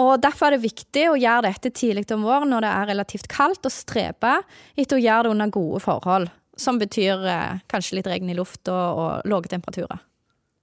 Og 0.00 0.14
Derfor 0.22 0.48
er 0.48 0.56
det 0.56 0.64
viktig 0.64 1.08
å 1.10 1.18
gjøre 1.20 1.50
dette 1.50 1.72
tidlig 1.76 2.06
om 2.14 2.24
våren 2.24 2.52
når 2.52 2.64
det 2.64 2.70
er 2.70 2.88
relativt 2.94 3.28
kaldt, 3.32 3.66
og 3.68 3.74
strebe 3.74 4.38
etter 4.76 4.96
å 4.96 5.02
gjøre 5.02 5.26
det 5.26 5.34
under 5.34 5.52
gode 5.52 5.82
forhold. 5.84 6.30
Som 6.56 6.78
betyr 6.80 7.26
eh, 7.28 7.60
kanskje 7.68 7.98
litt 7.98 8.08
regn 8.08 8.30
i 8.32 8.36
luft 8.36 8.68
og, 8.72 8.98
og 9.02 9.28
lave 9.28 9.48
temperaturer. 9.52 10.00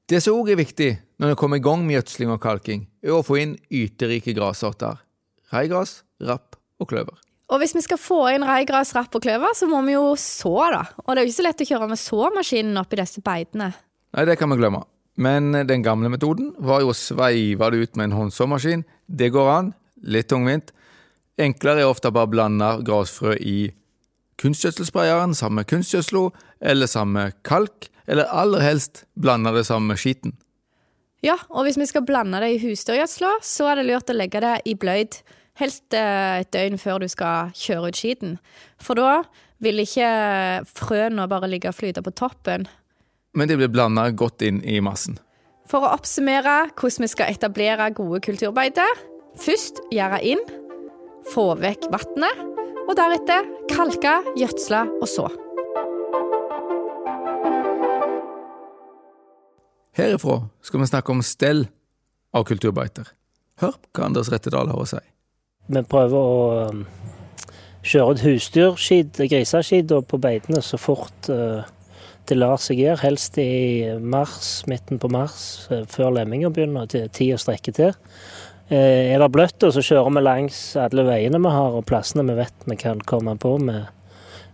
Det 0.10 0.22
som 0.26 0.38
òg 0.40 0.54
er 0.54 0.58
viktig 0.58 0.90
når 1.22 1.34
en 1.34 1.38
kommer 1.38 1.60
i 1.60 1.64
gang 1.66 1.84
med 1.86 2.00
gjødsling 2.00 2.32
og 2.34 2.42
kalking, 2.42 2.88
er 3.06 3.14
å 3.14 3.26
få 3.26 3.38
inn 3.42 3.58
yterike 3.70 4.34
grassorter. 4.38 5.02
Reigras, 5.54 6.00
rapp 6.26 6.58
og 6.82 6.90
kløver. 6.90 7.18
Og 7.50 7.62
hvis 7.62 7.74
vi 7.74 7.82
skal 7.82 7.98
få 8.02 8.20
inn 8.36 8.46
reigras, 8.46 8.94
rapp 8.98 9.16
og 9.18 9.24
kløver, 9.26 9.54
så 9.58 9.66
må 9.70 9.82
vi 9.86 9.96
jo 9.96 10.14
så, 10.22 10.56
da. 10.74 10.84
Og 11.06 11.14
det 11.14 11.22
er 11.22 11.26
jo 11.26 11.32
ikke 11.32 11.40
så 11.40 11.46
lett 11.48 11.64
å 11.66 11.70
kjøre 11.70 11.90
med 11.90 12.02
såmaskinen 12.02 12.82
oppi 12.82 13.00
disse 13.00 13.24
beitene. 13.26 13.72
Nei, 14.14 14.26
det 14.30 14.38
kan 14.42 14.54
vi 14.54 14.58
glemme. 14.62 14.84
Men 15.20 15.52
den 15.68 15.84
gamle 15.84 16.12
metoden 16.14 16.54
var 16.64 16.84
jo 16.84 16.94
å 16.94 16.98
sveive 16.98 17.72
det 17.74 17.82
ut 17.84 17.98
med 18.00 18.10
en 18.10 18.18
håndsåmaskin. 18.20 18.86
Det 19.10 19.32
går 19.34 19.50
an. 19.52 19.74
Litt 20.06 20.30
tungvint. 20.30 20.72
Enklere 21.40 21.84
er 21.84 21.90
ofte 21.90 22.12
bare 22.14 22.30
å 22.30 22.32
blande 22.32 22.68
grasfrø 22.86 23.36
i 23.40 23.72
kunstgjødselsprayeren 24.40 25.34
sammen 25.36 25.62
med 25.62 25.70
kunstgjødsla, 25.72 26.30
eller 26.72 26.88
sammen 26.88 27.18
med 27.18 27.40
kalk, 27.48 27.90
eller 28.08 28.30
aller 28.32 28.64
helst 28.64 29.04
blande 29.20 29.52
det 29.56 29.66
sammen 29.68 29.92
med 29.92 30.00
skiten. 30.00 30.36
Ja, 31.24 31.36
og 31.52 31.66
hvis 31.68 31.80
vi 31.80 31.88
skal 31.90 32.06
blande 32.08 32.40
det 32.40 32.54
i 32.54 32.62
husdyrgjødsla, 32.62 33.34
så 33.44 33.72
er 33.72 33.80
det 33.80 33.90
lurt 33.90 34.12
å 34.12 34.16
legge 34.16 34.40
det 34.44 34.56
i 34.72 34.76
bløyd. 34.80 35.20
Helst 35.60 35.96
eh, 35.96 36.40
et 36.40 36.52
døgn 36.56 36.80
før 36.80 37.04
du 37.04 37.10
skal 37.12 37.52
kjøre 37.60 37.92
ut 37.92 38.00
skiten. 38.00 38.38
For 38.80 38.96
da 38.96 39.26
vil 39.60 39.84
ikke 39.84 40.08
frøene 40.72 41.28
bare 41.28 41.50
ligge 41.52 41.72
og 41.72 41.76
flyte 41.76 42.04
på 42.06 42.16
toppen, 42.16 42.70
men 43.38 43.50
de 43.50 43.58
blir 43.60 43.70
blanda 43.72 44.08
godt 44.10 44.44
inn 44.46 44.62
i 44.66 44.80
massen. 44.84 45.20
For 45.70 45.86
å 45.86 45.92
oppsummere 45.94 46.72
hvordan 46.74 47.06
vi 47.06 47.12
skal 47.12 47.30
etablere 47.30 47.92
gode 47.94 48.24
kulturbeiter. 48.26 49.04
Først 49.38 49.84
gjøre 49.94 50.18
inn, 50.26 50.42
få 51.30 51.52
vekk 51.62 51.86
vannet, 51.94 52.42
og 52.88 52.96
deretter 52.98 53.46
kalke, 53.70 54.16
gjødsle 54.40 54.82
og 54.98 55.06
så. 55.12 55.28
Herifra 60.00 60.40
skal 60.66 60.82
vi 60.82 60.90
snakke 60.90 61.14
om 61.14 61.22
stell 61.26 61.68
av 62.34 62.50
kulturbeiter. 62.50 63.14
Hør 63.62 63.78
hva 63.94 64.10
Anders 64.10 64.32
Rettedal 64.34 64.72
har 64.72 64.82
å 64.82 64.90
si. 64.90 65.02
Vi 65.70 65.82
prøver 65.86 66.18
å 66.18 66.70
um, 66.72 66.86
kjøre 67.86 68.16
ut 68.16 68.24
husdyrskid, 68.26 69.22
griseskid, 69.22 69.94
på 70.10 70.22
beitene 70.24 70.64
så 70.66 70.82
fort 70.82 71.30
uh, 71.30 71.62
det 72.30 72.38
lar 72.38 72.60
seg 72.62 72.82
gjøre, 72.84 73.02
helst 73.04 73.38
i 73.42 73.90
mars, 74.00 74.62
midten 74.70 75.02
på 75.02 75.10
mars, 75.12 75.68
eh, 75.74 75.86
før 75.90 76.14
lemminga 76.20 76.52
begynner, 76.54 76.90
til 76.90 77.10
tida 77.14 77.40
strekker 77.42 77.76
til. 77.76 77.94
Eh, 78.70 79.14
er 79.14 79.20
det 79.20 79.32
bløtt, 79.34 79.66
så 79.74 79.82
kjører 79.82 80.14
vi 80.14 80.22
langs 80.22 80.60
alle 80.78 81.06
veiene 81.08 81.42
vi 81.42 81.54
har 81.54 81.78
og 81.80 81.88
plassene 81.90 82.26
vi 82.28 82.38
vet 82.38 82.68
vi 82.70 82.78
kan 82.78 83.02
komme 83.02 83.34
på 83.42 83.56
med, 83.58 83.88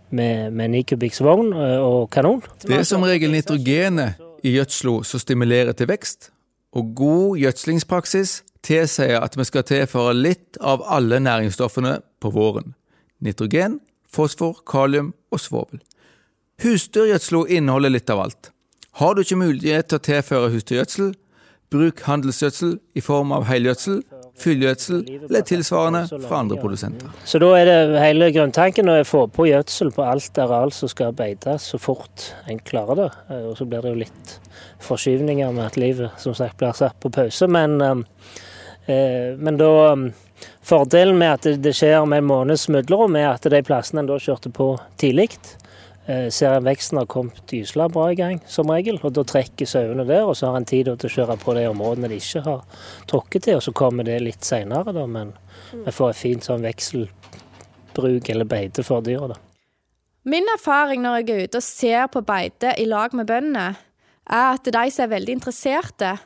med, 0.08 0.54
med 0.56 0.72
9 0.72 0.82
kubikks 0.92 1.20
vogn 1.20 1.52
eh, 1.52 1.76
og 1.84 2.08
kanon. 2.10 2.40
Det 2.64 2.80
er 2.80 2.88
som 2.88 3.04
regel 3.04 3.34
nitrogenet 3.34 4.22
i 4.46 4.54
gjødsla 4.56 5.02
som 5.04 5.20
stimulerer 5.20 5.76
til 5.76 5.90
vekst, 5.90 6.30
og 6.76 6.94
god 6.96 7.42
gjødslingspraksis 7.42 8.40
tilsier 8.66 9.20
at 9.20 9.36
vi 9.36 9.44
skal 9.46 9.66
tilføre 9.68 10.16
litt 10.16 10.56
av 10.64 10.84
alle 10.88 11.20
næringsstoffene 11.20 11.98
på 12.20 12.32
våren. 12.32 12.72
Nitrogen, 13.20 13.80
fosfor, 14.12 14.62
kalium 14.68 15.12
og 15.32 15.40
svovel. 15.44 15.84
Husdyrgjødsel 16.62 17.42
inneholder 17.52 17.92
litt 17.92 18.10
av 18.10 18.22
alt. 18.26 18.50
Har 18.96 19.14
du 19.14 19.20
ikke 19.20 19.36
mulighet 19.36 19.90
til 19.90 19.98
å 19.98 20.04
tilføre 20.06 20.52
husdyrgjødsel, 20.54 21.10
bruk 21.72 22.00
handelsgjødsel 22.06 22.76
i 22.96 23.02
form 23.04 23.34
av 23.36 23.44
helgjødsel, 23.48 23.98
fyllgjødsel 24.40 25.02
eller 25.16 25.44
tilsvarende 25.48 26.02
fra 26.26 26.40
andre 26.42 26.58
produsenter. 26.60 27.12
Så 27.24 27.40
da 27.42 27.50
er 27.58 27.68
det 27.68 28.00
hele 28.02 28.28
grunntanken 28.34 28.88
å 28.92 28.98
få 29.08 29.24
på 29.32 29.48
gjødsel 29.48 29.92
på 29.96 30.04
alt 30.04 30.40
areal 30.40 30.72
som 30.76 30.92
skal 30.92 31.14
beites 31.16 31.70
så 31.72 31.80
fort 31.80 32.30
en 32.48 32.60
klarer 32.60 33.00
det. 33.00 33.08
Eh, 33.30 33.46
og 33.50 33.56
så 33.58 33.68
blir 33.68 33.84
det 33.84 33.94
jo 33.94 34.02
litt 34.04 34.36
forskyvninger 34.84 35.56
med 35.56 35.64
at 35.70 35.80
livet 35.80 36.20
som 36.22 36.36
sagt 36.36 36.58
blir 36.60 36.76
satt 36.76 36.98
på 37.00 37.12
pause. 37.12 37.48
Men, 37.48 37.80
eh, 37.80 39.34
men 39.36 39.60
da 39.60 39.72
Fordelen 40.66 41.16
med 41.16 41.32
at 41.32 41.62
det 41.62 41.72
skjer 41.78 42.04
med 42.04 42.20
en 42.20 42.28
måneds 42.28 42.66
mellomrom, 42.68 43.14
er 43.16 43.30
at 43.30 43.46
de 43.48 43.62
plassene 43.64 44.02
en 44.02 44.08
da 44.10 44.18
kjørte 44.20 44.50
på 44.52 44.74
tidlig, 45.00 45.30
ser 46.06 46.52
en 46.54 46.66
veksten 46.66 47.00
har 47.00 47.08
kommet 47.10 47.50
gysla 47.50 47.88
bra 47.90 48.10
i 48.12 48.18
gang, 48.18 48.38
som 48.46 48.70
regel. 48.70 49.00
og 49.02 49.14
Da 49.16 49.24
trekker 49.26 49.66
sauene 49.66 50.04
der, 50.06 50.22
og 50.22 50.36
så 50.38 50.52
har 50.52 50.60
en 50.60 50.68
tid 50.68 50.86
til 50.86 51.08
å 51.08 51.14
kjøre 51.16 51.38
på 51.42 51.54
de 51.56 51.64
områdene 51.66 52.10
de 52.12 52.20
ikke 52.20 52.44
har 52.44 52.62
tråkket 53.10 53.48
til. 53.48 53.56
og 53.56 53.64
Så 53.66 53.72
kommer 53.74 54.06
det 54.06 54.20
litt 54.22 54.46
seinere, 54.46 54.94
men 55.06 55.32
vi 55.72 55.90
får 55.90 56.10
et 56.10 56.20
fint 56.20 56.46
sånn 56.46 56.62
vekselbruk 56.62 58.30
eller 58.30 58.46
beite 58.46 58.84
for 58.86 59.02
dyra. 59.02 59.34
Min 60.26 60.46
erfaring 60.54 61.02
når 61.02 61.20
jeg 61.20 61.30
er 61.30 61.42
ute 61.46 61.58
og 61.58 61.66
ser 61.66 62.06
på 62.10 62.22
beite 62.26 62.74
i 62.78 62.86
lag 62.86 63.14
med 63.14 63.26
bøndene, 63.26 63.76
er 64.26 64.46
at 64.56 64.66
de 64.66 64.90
som 64.90 65.04
er 65.04 65.12
veldig 65.14 65.36
interesserte, 65.38 66.16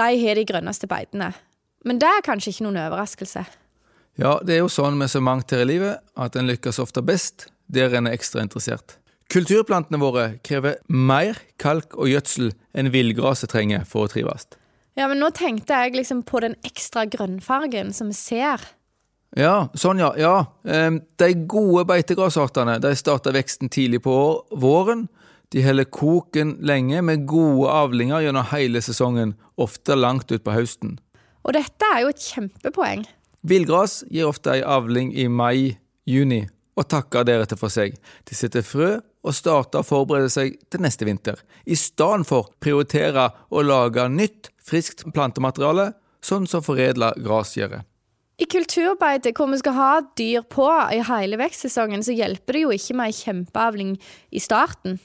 de 0.00 0.20
har 0.24 0.38
de 0.38 0.44
grønneste 0.48 0.88
beitene. 0.88 1.32
Men 1.84 2.00
det 2.00 2.08
er 2.08 2.24
kanskje 2.24 2.54
ikke 2.54 2.64
noen 2.68 2.80
overraskelse. 2.80 3.44
Ja, 4.20 4.38
det 4.44 4.56
er 4.56 4.62
jo 4.62 4.72
sånn 4.72 4.96
med 5.00 5.12
så 5.12 5.20
mangt 5.24 5.52
her 5.52 5.64
i 5.64 5.68
livet 5.68 6.00
at 6.16 6.36
en 6.36 6.48
lykkes 6.48 6.80
ofte 6.82 7.04
best 7.04 7.48
der 7.70 7.94
en 7.96 8.10
er 8.10 8.16
ekstra 8.18 8.42
interessert. 8.44 8.96
Kulturplantene 9.30 10.00
våre 10.02 10.24
krever 10.42 10.80
mer 10.90 11.38
kalk 11.62 11.94
og 11.94 12.10
gjødsel 12.10 12.50
enn 12.74 12.90
villgraset 12.90 13.52
trenger 13.52 13.86
for 13.86 14.08
å 14.08 14.10
trives. 14.10 14.48
Ja, 14.98 15.06
men 15.06 15.20
nå 15.22 15.30
tenkte 15.32 15.76
jeg 15.78 15.94
liksom 15.94 16.24
på 16.26 16.42
den 16.42 16.56
ekstra 16.66 17.06
grønnfargen 17.08 17.94
som 17.94 18.10
vi 18.10 18.18
ser. 18.18 18.64
Ja, 19.38 19.70
sånn 19.78 20.02
ja. 20.02 20.10
ja. 20.18 20.34
De 20.66 21.28
gode 21.46 21.84
beitegrasartene 21.86 22.80
de 22.82 22.90
starter 22.98 23.36
veksten 23.36 23.70
tidlig 23.70 24.02
på 24.02 24.16
våren. 24.50 25.06
De 25.54 25.62
holder 25.62 25.86
koken 25.90 26.56
lenge 26.66 27.02
med 27.06 27.24
gode 27.30 27.70
avlinger 27.70 28.26
gjennom 28.26 28.46
hele 28.52 28.82
sesongen, 28.82 29.36
ofte 29.58 29.96
langt 29.98 30.30
utpå 30.34 30.54
høsten. 30.54 30.98
Og 31.46 31.54
dette 31.56 31.86
er 31.94 32.04
jo 32.04 32.12
et 32.12 32.22
kjempepoeng. 32.22 33.06
Villgras 33.46 34.00
gir 34.10 34.28
ofte 34.28 34.52
ei 34.58 34.62
avling 34.66 35.14
i 35.16 35.26
mai-juni, 35.32 36.44
og 36.80 36.88
takker 36.88 37.26
deretter 37.28 37.60
for 37.60 37.72
seg. 37.72 37.98
De 38.24 38.36
setter 38.36 38.64
frø 38.64 38.94
og 39.20 39.36
starter 39.36 39.82
å 39.82 39.86
forberede 39.86 40.30
seg 40.32 40.56
til 40.72 40.80
neste 40.80 41.04
vinter, 41.04 41.42
i 41.68 41.76
stedet 41.76 42.24
for 42.28 42.46
å 42.46 42.52
prioritere 42.62 43.28
å 43.52 43.64
lage 43.64 44.06
nytt, 44.08 44.48
friskt 44.64 45.04
plantemateriale, 45.12 45.90
sånn 46.24 46.48
som 46.48 46.64
foredla 46.64 47.12
grasgjerde. 47.20 47.82
I 48.40 48.46
kulturbeite, 48.48 49.34
hvor 49.36 49.50
vi 49.52 49.58
skal 49.60 49.76
ha 49.76 49.90
dyr 50.16 50.46
på 50.48 50.64
i 50.94 51.02
hele 51.04 51.36
vekstsesongen, 51.40 52.00
så 52.00 52.14
hjelper 52.16 52.56
det 52.56 52.62
jo 52.62 52.72
ikke 52.72 52.96
med 52.96 53.10
ei 53.10 53.16
kjempeavling 53.18 53.90
i 54.32 54.40
starten. 54.40 54.96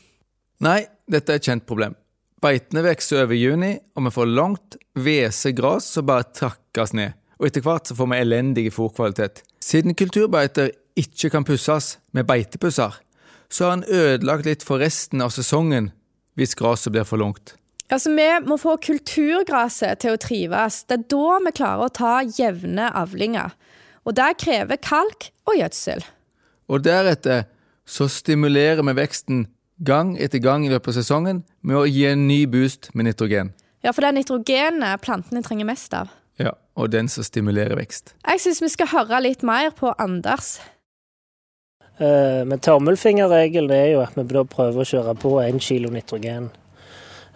Nei, 0.64 0.86
dette 1.12 1.34
er 1.34 1.42
et 1.42 1.50
kjent 1.50 1.66
problem. 1.68 1.98
Beitene 2.40 2.86
vokser 2.86 3.26
over 3.26 3.36
juni, 3.36 3.74
og 3.98 4.08
vi 4.08 4.14
får 4.16 4.32
langt, 4.32 4.80
hvese 4.96 5.52
gras 5.58 5.90
som 5.98 6.08
bare 6.08 6.30
trakkes 6.32 6.96
ned. 6.96 7.20
Og 7.42 7.50
etter 7.50 7.66
hvert 7.66 7.90
så 7.90 7.98
får 7.98 8.08
vi 8.14 8.22
elendig 8.24 8.70
fôrkvalitet. 8.72 9.44
Siden 9.60 9.98
kulturbeiter 10.00 10.72
ikke 11.00 11.30
kan 11.34 11.46
pusses 11.48 11.98
med 12.16 12.28
beitepusser, 12.30 12.96
så 13.50 13.64
har 13.64 13.76
han 13.76 13.86
ødelagt 13.88 14.48
litt 14.48 14.64
for 14.66 14.82
resten 14.82 15.22
av 15.22 15.34
sesongen 15.36 15.92
hvis 16.36 16.56
gresset 16.58 16.94
blir 16.96 17.08
for 17.08 17.22
langt. 17.22 17.56
Altså, 17.92 18.10
Vi 18.16 18.28
må 18.48 18.58
få 18.58 18.78
kulturgresset 18.82 20.02
til 20.02 20.16
å 20.16 20.22
trives. 20.22 20.84
Det 20.84 20.98
er 20.98 21.08
da 21.14 21.40
vi 21.46 21.52
klarer 21.56 21.86
å 21.86 21.94
ta 21.94 22.22
jevne 22.26 22.90
avlinger. 22.92 23.54
Og 24.06 24.16
det 24.18 24.38
krever 24.42 24.82
kalk 24.82 25.30
og 25.46 25.58
gjødsel. 25.60 26.04
Og 26.70 26.82
deretter 26.82 27.46
så 27.86 28.08
stimulerer 28.10 28.82
vi 28.82 28.98
veksten 28.98 29.46
gang 29.86 30.16
etter 30.18 30.42
gang 30.42 30.66
i 30.66 30.72
løpet 30.72 30.94
av 30.94 30.98
sesongen 30.98 31.44
med 31.62 31.78
å 31.78 31.86
gi 31.86 32.06
en 32.10 32.28
ny 32.28 32.46
boost 32.50 32.90
med 32.96 33.06
nitrogen. 33.10 33.54
Ja, 33.86 33.92
for 33.94 34.02
det 34.02 34.10
er 34.10 34.18
nitrogenet 34.18 35.02
plantene 35.06 35.44
trenger 35.46 35.68
mest 35.70 35.94
av. 35.94 36.10
Ja, 36.42 36.56
og 36.76 36.90
den 36.92 37.08
som 37.12 37.24
stimulerer 37.24 37.78
vekst. 37.78 38.16
Jeg 38.26 38.42
syns 38.42 38.64
vi 38.64 38.72
skal 38.74 38.90
høre 38.92 39.22
litt 39.22 39.46
mer 39.46 39.70
på 39.78 39.94
Anders. 40.02 40.58
Eh, 41.98 42.44
men 42.46 42.60
tommelfingerregelen 42.60 43.72
er 43.72 43.90
jo 43.94 44.04
at 44.04 44.18
vi 44.18 44.26
da 44.28 44.44
prøver 44.44 44.84
å 44.84 44.88
kjøre 44.90 45.16
på 45.20 45.38
én 45.40 45.62
kilo 45.64 45.92
nitrogen 45.94 46.50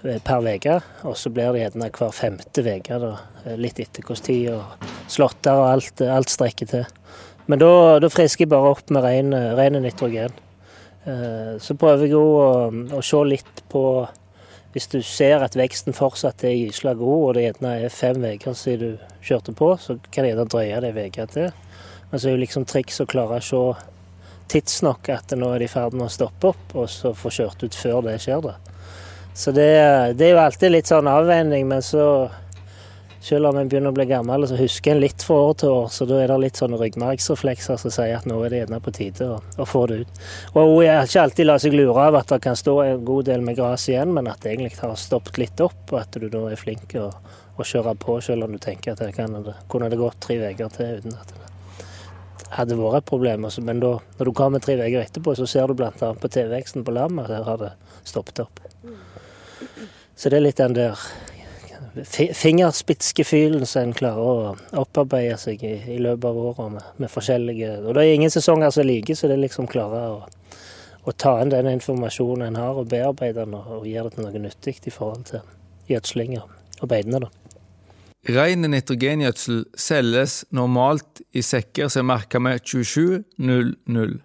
eh, 0.03 0.19
per 0.19 0.43
uke. 0.43 0.79
Og 1.07 1.15
så 1.17 1.31
blir 1.31 1.53
det 1.55 1.63
gjerne 1.63 1.91
hver 1.95 2.13
femte 2.15 2.65
uke, 2.65 2.99
eh, 2.99 3.55
litt 3.55 3.79
etter 3.79 4.03
hvordan 4.03 4.27
tid 4.27 4.51
og 4.57 4.87
slåtter 5.09 5.55
og 5.55 5.67
alt, 5.69 6.03
alt 6.03 6.33
strekker 6.33 6.71
til. 6.73 6.87
Men 7.49 7.63
da, 7.63 7.71
da 8.03 8.11
frisker 8.11 8.45
jeg 8.45 8.51
bare 8.51 8.75
opp 8.75 8.91
med 8.93 9.05
ren, 9.07 9.79
nitrogen. 9.81 10.35
Så 11.63 11.73
prøver 11.79 12.05
jeg 12.05 12.19
å, 12.19 12.67
å 12.93 12.99
se 13.01 13.21
litt 13.25 13.61
på 13.71 13.81
hvis 14.75 14.85
du 14.91 14.99
ser 15.01 15.41
at 15.41 15.55
veksten 15.57 15.95
fortsatt 15.97 16.43
er 16.45 16.53
gysla 16.53 16.91
god, 16.99 17.23
og 17.23 17.31
det 17.33 17.47
gjerne 17.47 17.71
er 17.87 17.93
fem 17.93 18.21
uker 18.21 18.53
siden 18.53 18.99
du 18.99 19.15
kjørte 19.25 19.55
på, 19.57 19.71
så 19.81 19.95
kan 20.11 20.27
det 20.27 20.35
gjerne 20.35 20.45
drøye 20.51 20.83
det 20.83 20.91
en 20.91 21.07
uke 21.07 21.25
til. 21.31 21.47
Men 22.11 22.21
så 22.21 22.29
er 22.29 22.35
jo 22.35 22.43
liksom 22.43 22.67
triks 22.69 23.01
å 23.01 23.07
klare 23.09 23.39
å 23.39 23.47
se 23.47 23.63
tidsnok 24.49 25.11
at 25.13 25.37
nå 25.37 25.53
er 25.53 25.63
de 25.63 25.69
i 25.69 25.71
ferd 25.71 25.95
med 25.95 26.07
å 26.07 26.13
stoppe 26.13 26.53
opp, 26.53 26.75
og 26.75 26.89
så 26.91 27.13
få 27.17 27.31
kjørt 27.33 27.63
ut 27.63 27.77
før 27.77 28.03
det 28.09 28.19
skjer. 28.23 28.43
da. 28.43 28.57
Så 29.37 29.53
det, 29.55 29.71
det 30.19 30.27
er 30.27 30.35
jo 30.35 30.43
alltid 30.43 30.73
litt 30.73 30.89
sånn 30.89 31.07
avveining, 31.07 31.67
men 31.69 31.83
så 31.85 32.05
selv 33.21 33.49
om 33.49 33.57
en 33.59 33.67
begynner 33.67 33.91
å 33.91 33.95
bli 33.95 34.05
gammel, 34.07 34.45
så 34.47 34.55
husker 34.59 34.93
en 34.93 35.01
litt 35.03 35.23
fra 35.23 35.35
år 35.49 35.57
til 35.59 35.73
år. 35.73 35.87
Så 35.91 36.07
da 36.07 36.21
er 36.23 36.31
det 36.31 36.37
litt 36.39 36.59
sånne 36.59 36.79
ryggmargsreflekser 36.79 37.79
som 37.81 37.93
sier 37.93 38.15
at 38.15 38.27
nå 38.29 38.37
er 38.45 38.53
det 38.53 38.61
gjerne 38.61 38.79
på 38.83 38.93
tide 38.95 39.27
å, 39.27 39.41
å, 39.59 39.67
få 39.67 39.83
det 39.91 40.01
ut. 40.03 40.21
Og 40.55 40.79
jeg 40.85 40.95
har 40.95 41.09
ikke 41.09 41.25
alltid 41.25 41.49
latt 41.49 41.65
seg 41.65 41.75
lure 41.75 42.07
av 42.07 42.19
at 42.21 42.31
det 42.31 42.39
kan 42.47 42.59
stå 42.59 42.77
en 42.85 43.03
god 43.09 43.27
del 43.31 43.43
med 43.45 43.59
gress 43.59 43.89
igjen, 43.91 44.15
men 44.15 44.31
at 44.31 44.39
det 44.43 44.53
egentlig 44.53 44.79
har 44.79 44.95
stoppet 44.99 45.41
litt 45.41 45.65
opp, 45.65 45.83
og 45.91 45.99
at 45.99 46.15
du 46.15 46.29
da 46.31 46.45
er 46.47 46.59
flink 46.59 46.95
å, 46.99 47.09
å 47.59 47.67
kjøre 47.67 47.95
på 47.99 48.17
selv 48.23 48.47
om 48.47 48.55
du 48.55 48.63
tenker 48.63 48.95
at 48.95 49.03
kan, 49.15 49.35
kunne 49.67 49.91
det 49.91 49.99
gått 49.99 50.23
tre 50.23 50.39
uker 50.47 50.75
til 50.79 50.99
uten 51.03 51.19
at 51.19 51.35
det 51.35 51.48
hadde 52.55 52.77
vært 52.79 53.03
et 53.03 53.09
problem. 53.09 53.47
Altså, 53.47 53.63
men 53.65 53.81
da, 53.83 53.95
når 54.19 54.29
du 54.29 54.35
kommer 54.35 54.63
tre 54.63 54.77
uker 54.79 55.01
etterpå, 55.03 55.35
så 55.37 55.47
ser 55.49 55.69
du 55.69 55.77
bl.a. 55.77 55.91
på 55.93 56.31
TV-veksten 56.31 56.85
på 56.85 56.95
lammet 56.95 57.29
der 57.31 57.45
har 57.47 57.59
det 57.61 57.73
stoppet 58.07 58.43
opp. 58.45 58.61
Så 60.19 60.31
det 60.31 60.39
er 60.39 60.47
litt 60.47 60.59
den 60.59 60.75
der 60.75 60.99
fingerspitzgefühlen 62.05 63.65
som 63.65 63.87
en 63.87 63.95
klarer 63.97 64.19
å 64.21 64.81
opparbeide 64.81 65.37
seg 65.41 65.63
i, 65.65 65.75
i 65.95 65.97
løpet 66.01 66.27
av 66.29 66.37
åra 66.37 66.67
med, 66.75 66.91
med, 66.97 67.11
forskjellige 67.11 67.79
Og 67.81 67.95
det 67.95 68.03
er 68.03 68.17
ingen 68.17 68.33
sesonger 68.33 68.71
som 68.73 68.83
er 68.83 68.89
like, 68.91 69.15
så 69.15 69.29
det 69.29 69.37
er 69.37 69.43
liksom 69.45 69.67
klare 69.71 70.03
å, 70.13 70.19
å, 71.01 71.15
ta 71.15 71.39
inn 71.41 71.53
den 71.53 71.71
informasjonen 71.71 72.49
en 72.49 72.61
har, 72.61 72.77
og 72.77 72.91
bearbeide 72.91 73.41
den 73.41 73.57
og, 73.57 73.79
og 73.79 73.89
gjøre 73.89 74.11
det 74.11 74.19
til 74.19 74.27
noe 74.27 74.43
nyttig 74.45 74.77
i 74.85 74.93
forhold 74.93 75.27
til 75.31 75.45
gjødslinger 75.89 76.45
og 76.79 76.91
beitene. 76.91 77.25
da. 77.25 77.38
Ren 78.27 78.67
nitrogengjødsel 78.67 79.61
selges 79.79 80.41
normalt 80.51 81.21
i 81.31 81.43
sekker 81.45 81.87
som 81.87 82.03
er 82.03 82.09
merka 82.17 82.41
med 82.43 82.65
2700. 82.67 84.17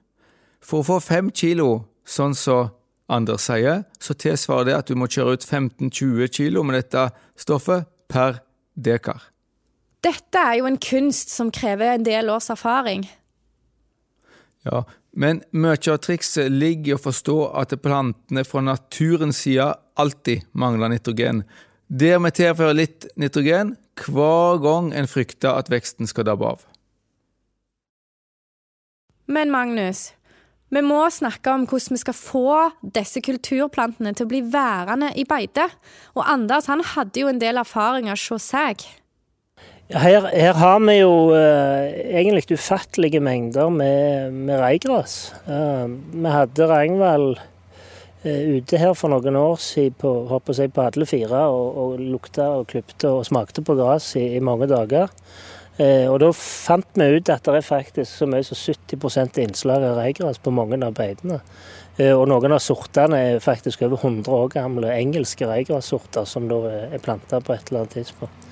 For 0.64 0.82
å 0.82 0.88
få 0.88 0.96
fem 1.04 1.30
kilo, 1.30 1.84
sånn 2.04 2.34
som 2.34 2.72
Anders 3.12 3.44
sier, 3.44 3.84
så 4.00 4.16
tilsvarer 4.16 4.70
det 4.70 4.76
at 4.78 4.88
du 4.88 4.96
må 4.96 5.06
kjøre 5.12 5.36
ut 5.36 5.44
15-20 5.44 6.30
kilo 6.32 6.62
med 6.64 6.78
dette 6.78 7.10
stoffet 7.36 7.84
per 8.08 8.40
dekar. 8.74 9.20
Dette 10.04 10.40
er 10.40 10.58
jo 10.58 10.68
en 10.68 10.80
kunst 10.80 11.30
som 11.32 11.52
krever 11.52 11.94
en 11.94 12.06
del 12.06 12.32
års 12.32 12.50
erfaring. 12.52 13.04
Ja, 14.64 14.82
men 15.12 15.42
mye 15.52 15.76
av 15.92 16.00
trikset 16.02 16.50
ligger 16.52 16.94
i 16.94 16.96
å 16.96 17.02
forstå 17.04 17.38
at 17.60 17.76
plantene 17.84 18.44
fra 18.48 18.64
naturens 18.64 19.44
side 19.44 19.68
alltid 20.00 20.48
mangler 20.56 20.90
nitrogen. 20.90 21.44
Der 21.88 22.18
vi 22.24 22.32
tilfører 22.40 22.80
litt 22.80 23.06
nitrogen 23.20 23.76
hver 23.98 24.60
gang 24.62 24.92
en 24.96 25.08
frykter 25.10 25.54
at 25.54 25.70
veksten 25.72 26.10
skal 26.10 26.26
dabbe 26.28 26.54
av. 26.54 26.66
Men 29.30 29.52
Magnus, 29.52 30.10
vi 30.74 30.82
må 30.84 31.04
snakke 31.12 31.52
om 31.54 31.64
hvordan 31.68 31.94
vi 31.94 32.02
skal 32.02 32.16
få 32.18 32.48
disse 32.96 33.22
kulturplantene 33.24 34.12
til 34.16 34.26
å 34.26 34.32
bli 34.32 34.42
værende 34.52 35.12
i 35.16 35.24
beite. 35.28 35.68
Og 36.16 36.26
Anders 36.26 36.68
han 36.70 36.84
hadde 36.94 37.22
jo 37.22 37.30
en 37.30 37.40
del 37.40 37.60
erfaringer 37.62 38.18
hos 38.18 38.50
seg. 38.52 38.84
Her, 39.92 40.26
her, 40.32 40.56
har 40.56 40.78
vi 40.80 40.94
jo 40.96 41.12
uh, 41.36 41.84
egentlig 42.16 42.56
ufattelige 42.56 43.20
mengder 43.20 43.68
med, 43.70 44.32
med 44.32 44.58
reigras. 44.58 45.34
Uh, 45.44 45.92
vi 46.10 46.32
hadde 46.32 46.68
Ragnvald 46.70 47.36
uh, 47.36 47.42
ute 48.25 48.78
her 48.81 48.95
for 48.97 49.12
noen 49.12 49.37
år 49.37 49.59
siden 49.61 49.97
på, 50.00 50.12
seg 50.57 50.73
på 50.73 50.85
alle 50.87 51.07
fire 51.09 51.43
og, 51.52 51.81
og 51.83 51.99
lukta 52.00 52.47
og 52.61 52.71
klipte 52.71 53.11
og 53.12 53.26
smakte 53.28 53.61
på 53.64 53.76
gress 53.76 54.14
i, 54.16 54.31
i 54.38 54.44
mange 54.44 54.68
dager. 54.70 55.12
Eh, 55.75 56.07
og 56.07 56.20
da 56.22 56.29
fant 56.38 56.87
vi 56.94 57.07
ut 57.16 57.31
at 57.35 57.48
det 57.48 57.57
er 57.59 57.66
faktisk 57.66 58.07
så 58.07 58.29
mye 58.31 58.44
som 58.46 58.55
70% 58.55 59.40
innslag 59.42 59.83
av 59.83 59.98
reigras 59.98 60.38
på 60.38 60.53
mange 60.55 60.79
av 60.87 60.94
beitene. 60.94 61.40
Eh, 61.98 62.12
og 62.14 62.29
noen 62.31 62.55
av 62.55 62.62
sortene 62.62 63.18
er 63.33 63.42
faktisk 63.42 63.83
over 63.83 63.98
100 63.98 64.31
år 64.31 64.53
gamle 64.55 64.92
engelske 64.94 65.48
reigrassorter 65.51 66.29
som 66.31 66.46
da 66.51 66.61
er 66.94 67.03
planta 67.03 67.42
på 67.42 67.57
et 67.57 67.72
eller 67.72 67.83
annet 67.83 67.98
tidspunkt. 67.98 68.51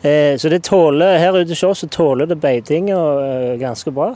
Eh, 0.00 0.36
så 0.40 0.48
det 0.52 0.62
tåler, 0.64 1.18
her 1.20 1.36
ute 1.36 1.52
hos 1.52 1.64
oss 1.66 1.84
tåler 1.92 2.28
det 2.30 2.40
beitinga 2.40 2.96
ganske 3.60 3.92
bra. 3.92 4.14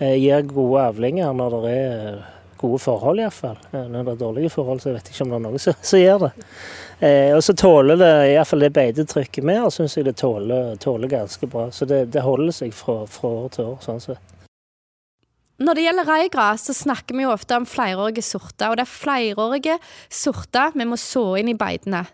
Gir 0.00 0.46
gode 0.48 0.80
avlinger 0.80 1.34
når 1.36 1.56
det 1.60 1.72
er 1.76 2.20
gode 2.60 2.80
forhold, 2.82 3.20
iallfall. 3.22 3.58
Når 3.72 4.04
det 4.04 4.12
er 4.12 4.20
dårlige 4.20 4.52
forhold, 4.52 4.82
så 4.82 4.92
vet 4.94 5.08
jeg 5.08 5.16
ikke 5.16 5.26
om 5.26 5.32
det 5.32 5.38
er 5.38 5.44
noe 5.46 5.62
som 5.64 6.02
gjør 6.02 6.24
det. 6.26 6.30
Eh, 7.00 7.30
og 7.32 7.40
så 7.44 7.54
tåler 7.56 7.96
det 8.00 8.10
iallfall 8.34 8.66
det 8.66 8.72
beitetrykket 8.76 9.46
vi 9.48 9.56
har, 9.56 9.70
syns 9.72 9.96
jeg 9.96 10.04
det 10.10 10.18
tåler, 10.20 10.74
tåler, 10.82 11.08
ganske 11.08 11.48
bra. 11.48 11.70
Så 11.72 11.88
det, 11.88 12.04
det 12.12 12.24
holder 12.26 12.52
seg 12.52 12.74
fra, 12.76 13.02
fra, 13.08 13.32
år 13.46 13.54
til 13.56 13.72
år, 13.72 13.80
sånn 13.86 14.04
sett. 14.04 14.36
Når 15.60 15.76
det 15.76 15.82
gjelder 15.84 16.08
reigras, 16.08 16.64
så 16.68 16.76
snakker 16.76 17.16
vi 17.16 17.26
jo 17.26 17.32
ofte 17.34 17.56
om 17.56 17.68
flerårige 17.68 18.24
sorter. 18.24 18.70
Og 18.70 18.78
det 18.78 18.86
er 18.86 18.92
flerårige 18.94 19.76
sorter 20.08 20.76
vi 20.76 20.88
må 20.88 20.96
så 21.00 21.24
inn 21.40 21.52
i 21.52 21.56
beitene. 21.58 22.06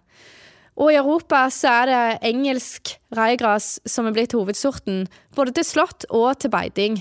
Og 0.76 0.92
i 0.92 0.98
Europa 0.98 1.46
så 1.54 1.72
er 1.82 1.88
det 1.88 2.00
engelsk 2.28 2.96
reigras 3.16 3.76
som 3.88 4.08
er 4.08 4.16
blitt 4.16 4.34
hovedsorten, 4.36 5.06
både 5.34 5.54
til 5.56 5.64
slått 5.66 6.04
og 6.10 6.34
til 6.42 6.52
beiting. 6.52 6.98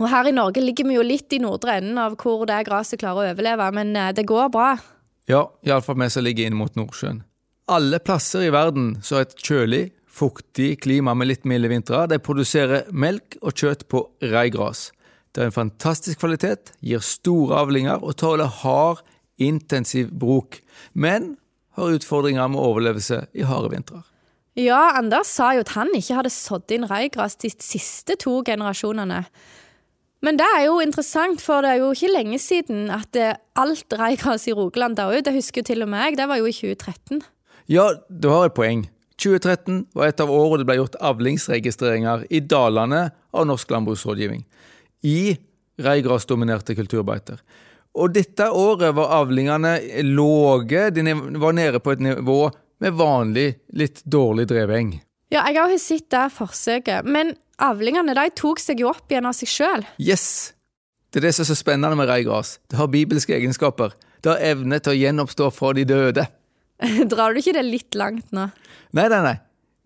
Og 0.00 0.08
her 0.08 0.28
i 0.28 0.32
Norge 0.32 0.62
ligger 0.64 0.88
vi 0.88 0.96
jo 0.96 1.04
litt 1.04 1.34
i 1.36 1.40
nordre 1.42 1.76
enden 1.80 1.98
av 2.00 2.16
hvor 2.20 2.46
det 2.48 2.62
gresset 2.68 3.02
klarer 3.02 3.26
å 3.26 3.34
overleve, 3.34 3.68
men 3.76 3.92
eh, 3.96 4.12
det 4.16 4.24
går 4.28 4.48
bra. 4.54 4.70
Ja, 5.28 5.44
iallfall 5.66 5.98
vi 6.00 6.08
som 6.10 6.24
ligger 6.24 6.48
inn 6.48 6.56
mot 6.58 6.74
Nordsjøen. 6.78 7.20
Alle 7.72 8.00
plasser 8.02 8.46
i 8.46 8.52
verden 8.52 8.96
som 9.04 9.18
har 9.18 9.28
et 9.28 9.36
kjølig, 9.38 9.84
fuktig 10.12 10.74
klima 10.84 11.14
med 11.16 11.30
litt 11.30 11.46
milde 11.48 11.70
vintre, 11.72 12.06
de 12.08 12.18
produserer 12.20 12.88
melk 12.92 13.38
og 13.40 13.54
kjøtt 13.56 13.86
på 13.92 14.02
reigras. 14.32 14.90
Det 15.32 15.40
er 15.40 15.48
en 15.48 15.54
fantastisk 15.54 16.20
kvalitet, 16.20 16.74
gir 16.84 17.00
store 17.04 17.62
avlinger 17.62 18.02
og 18.04 18.18
tåler 18.20 18.50
hard, 18.62 19.00
intensiv 19.40 20.10
bruk, 20.12 20.58
men 20.92 21.36
har 21.78 21.94
utfordringer 21.96 22.50
med 22.52 22.60
overlevelse 22.60 23.22
i 23.32 23.46
harde 23.48 23.72
vintrer. 23.72 24.02
Ja, 24.60 24.98
Anders 24.98 25.30
sa 25.32 25.54
jo 25.56 25.62
at 25.64 25.72
han 25.78 25.94
ikke 25.96 26.18
hadde 26.18 26.32
sådd 26.34 26.74
inn 26.76 26.84
reigras 26.90 27.38
de 27.40 27.48
siste 27.54 28.18
to 28.20 28.42
generasjonene. 28.44 29.22
Men 30.22 30.38
det 30.38 30.46
er 30.56 30.66
jo 30.68 30.78
interessant, 30.82 31.42
for 31.42 31.64
det 31.64 31.72
er 31.72 31.82
jo 31.82 31.90
ikke 31.94 32.12
lenge 32.12 32.38
siden 32.38 32.90
at 32.94 33.16
alt 33.58 33.96
reigras 33.98 34.46
i 34.50 34.56
Rogaland 34.56 34.98
da 35.00 35.10
ut. 35.10 35.24
Det 35.26 35.34
husker 35.34 35.62
jo 35.62 35.70
til 35.72 35.86
og 35.86 35.92
med 35.92 36.06
jeg. 36.06 36.18
Det 36.22 36.28
var 36.30 36.40
jo 36.40 36.50
i 36.50 36.54
2013. 36.54 37.22
Ja, 37.70 37.88
du 38.08 38.28
har 38.30 38.48
et 38.48 38.56
poeng. 38.56 38.86
2013 39.22 39.84
var 39.94 40.10
et 40.10 40.20
av 40.22 40.30
årene 40.32 40.62
det 40.62 40.68
ble 40.68 40.78
gjort 40.80 40.98
avlingsregistreringer 41.10 42.26
i 42.34 42.40
dalene 42.40 43.04
av 43.34 43.46
Norsk 43.46 43.70
landbruksrådgivning. 43.74 44.42
I 45.06 45.34
reirgrasdominerte 45.82 46.76
kulturbeiter. 46.78 47.38
Og 47.98 48.14
dette 48.14 48.48
året 48.56 48.94
var 48.96 49.14
avlingene 49.20 49.76
lave. 50.06 50.88
De 50.94 51.14
var 51.42 51.56
nede 51.56 51.80
på 51.82 51.92
et 51.92 52.02
nivå 52.02 52.40
med 52.82 52.98
vanlig, 52.98 53.48
litt 53.78 54.02
dårlig 54.04 54.48
dreveng. 54.50 54.96
Ja, 55.32 55.44
jeg 55.48 55.60
har 55.60 55.72
jo 55.72 55.80
sett 55.80 56.08
det 56.12 56.26
forsøket. 56.34 57.08
Men 57.08 57.34
avlingene 57.62 58.16
de 58.16 58.26
tok 58.38 58.60
seg 58.62 58.82
jo 58.82 58.90
opp 58.92 59.10
igjen 59.12 59.28
av 59.28 59.36
seg 59.36 59.50
sjøl. 59.50 59.86
Yes! 60.02 60.54
Det 61.12 61.20
er 61.20 61.28
det 61.28 61.34
som 61.36 61.44
er 61.44 61.50
så 61.50 61.58
spennende 61.58 61.98
med 61.98 62.08
reigras. 62.08 62.56
Det 62.72 62.78
har 62.78 62.88
bibelske 62.88 63.34
egenskaper. 63.36 63.92
Det 64.24 64.32
har 64.32 64.44
evne 64.52 64.78
til 64.80 64.94
å 64.94 64.96
gjenoppstå 64.96 65.48
fra 65.52 65.74
de 65.76 65.84
døde. 65.84 66.24
Drar 67.12 67.34
du 67.34 67.42
ikke 67.42 67.56
det 67.58 67.66
litt 67.66 67.98
langt 67.98 68.32
nå? 68.32 68.48
Nei, 68.96 69.08
nei, 69.12 69.22
nei. 69.26 69.38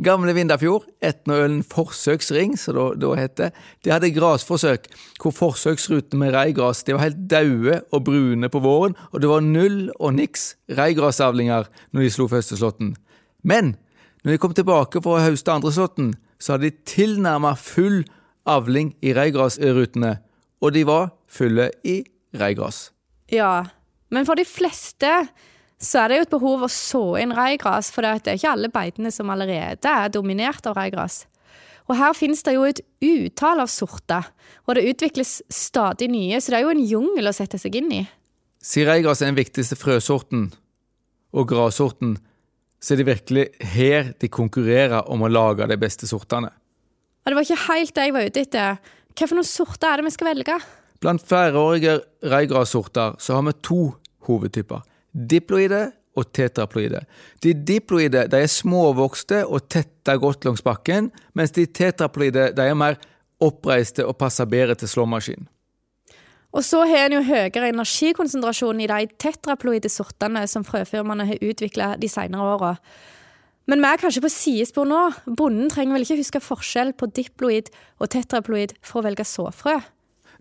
Gamle 0.07 0.35
Vindafjord, 0.37 0.85
Etnaølen 1.01 1.63
forsøksring, 1.65 2.53
som 2.61 2.77
det 2.77 3.01
da 3.01 3.15
heter, 3.17 3.55
de 3.81 3.95
hadde 3.95 4.11
grasforsøk 4.13 4.91
hvor 5.23 5.33
forsøksrutene 5.33 6.21
med 6.21 6.35
reigras 6.37 6.83
de 6.85 6.93
var 6.93 7.07
helt 7.07 7.23
daue 7.33 7.79
og 7.89 8.05
brune 8.05 8.51
på 8.53 8.61
våren, 8.61 8.93
og 9.09 9.25
det 9.25 9.31
var 9.31 9.47
null 9.47 9.87
og 9.97 10.13
niks 10.19 10.51
reigrasavlinger 10.77 11.71
når 11.97 12.05
de 12.05 12.13
slo 12.13 12.29
første 12.29 12.61
slåtten. 12.61 12.93
Men 13.41 13.73
når 14.21 14.37
de 14.37 14.43
kom 14.43 14.53
tilbake 14.59 15.01
for 15.01 15.17
å 15.17 15.25
høste 15.25 15.55
andre 15.55 15.73
slåtten, 15.73 16.13
så 16.39 16.55
hadde 16.55 16.71
de 16.71 16.85
tilnærma 16.89 17.55
full 17.59 18.05
avling 18.47 18.95
i 19.03 19.15
reirgrasrutene, 19.17 20.17
og 20.63 20.73
de 20.75 20.85
var 20.89 21.11
fulle 21.29 21.71
i 21.85 22.01
reirgras. 22.37 22.91
Ja, 23.33 23.67
men 24.13 24.27
for 24.29 24.39
de 24.39 24.47
fleste 24.47 25.13
så 25.83 26.03
er 26.03 26.09
det 26.09 26.19
jo 26.19 26.27
et 26.27 26.35
behov 26.35 26.65
å 26.65 26.73
så 26.73 27.05
inn 27.21 27.35
reirgras, 27.37 27.91
for 27.93 28.05
det 28.05 28.31
er 28.33 28.39
ikke 28.39 28.53
alle 28.55 28.71
beitene 28.73 29.13
som 29.13 29.33
allerede 29.33 29.91
er 29.93 30.13
dominert 30.13 30.67
av 30.69 30.79
reirgras. 30.79 31.25
Og 31.87 31.99
her 31.99 32.15
finnes 32.19 32.43
det 32.43 32.57
jo 32.57 32.65
et 32.67 32.81
utall 33.05 33.61
av 33.63 33.71
sorter, 33.71 34.31
og 34.67 34.75
det 34.75 34.87
utvikles 34.91 35.39
stadig 35.53 36.09
nye, 36.11 36.41
så 36.41 36.53
det 36.53 36.59
er 36.59 36.65
jo 36.65 36.73
en 36.75 36.87
jungel 36.87 37.31
å 37.31 37.35
sette 37.37 37.61
seg 37.63 37.77
inn 37.79 37.93
i. 37.95 38.01
Siden 38.63 38.91
reigras 38.91 39.23
er 39.23 39.31
den 39.31 39.39
viktigste 39.39 39.79
frøsorten 39.79 40.49
og 41.37 41.47
grassorten, 41.51 42.17
så 42.81 42.95
er 42.95 43.01
det 43.01 43.09
virkelig 43.09 43.47
her 43.75 44.13
de 44.21 44.31
konkurrerer 44.33 45.09
om 45.13 45.25
å 45.25 45.31
lage 45.33 45.69
de 45.69 45.79
beste 45.81 46.09
sortene. 46.09 46.53
Og 47.25 47.33
det 47.33 47.39
var 47.39 47.47
ikke 47.47 47.67
helt 47.73 47.95
det 47.97 48.07
jeg 48.07 48.15
var 48.15 48.27
ute 48.27 48.43
etter. 48.45 48.81
Hva 49.17 49.27
for 49.27 49.39
noen 49.39 49.49
sorter 49.49 49.89
er 49.91 50.01
det 50.01 50.07
vi 50.07 50.15
skal 50.15 50.31
velge? 50.31 50.59
Blant 51.03 51.25
flereårige 51.27 51.97
reigrassorter 52.31 53.17
så 53.21 53.37
har 53.37 53.47
vi 53.49 53.57
to 53.67 53.81
hovedtyper. 54.29 54.85
Diploide 55.13 55.83
og 56.17 56.31
tetraploide. 56.33 57.03
De 57.45 57.53
diploide 57.67 58.25
de 58.33 58.41
er 58.41 58.53
småvokste 58.53 59.43
og 59.45 59.69
tetta 59.73 60.17
godt 60.21 60.47
langs 60.47 60.65
bakken, 60.65 61.11
mens 61.37 61.53
de 61.57 61.67
tetraploide 61.67 62.51
de 62.57 62.69
er 62.71 62.79
mer 62.79 62.97
oppreiste 63.43 64.07
og 64.07 64.17
passer 64.21 64.49
bedre 64.49 64.79
til 64.81 64.89
slåmaskin. 64.89 65.49
Og 66.55 66.65
så 66.65 66.85
har 66.89 67.09
en 67.09 67.19
jo 67.19 67.25
høyere 67.27 67.73
energikonsentrasjon 67.73 68.81
i 68.81 68.89
de 68.91 69.11
tetraploide 69.21 69.91
sortene 69.93 70.47
som 70.49 70.65
frøfirmaene 70.65 71.27
har 71.29 71.45
utvikla 71.45 71.95
de 72.01 72.09
senere 72.09 72.55
åra. 72.55 72.73
Men 73.67 73.83
vi 73.83 73.91
er 73.91 74.01
kanskje 74.01 74.23
på 74.23 74.31
sidespor 74.31 74.87
nå. 74.87 75.03
Bonden 75.27 75.71
trenger 75.73 75.97
vel 75.97 76.07
ikke 76.07 76.21
huske 76.21 76.43
forskjell 76.45 76.95
på 76.95 77.11
diploid 77.11 77.73
og 77.99 78.11
tetraploid 78.15 78.77
for 78.87 79.03
å 79.03 79.09
velge 79.09 79.27
såfrø? 79.27 79.81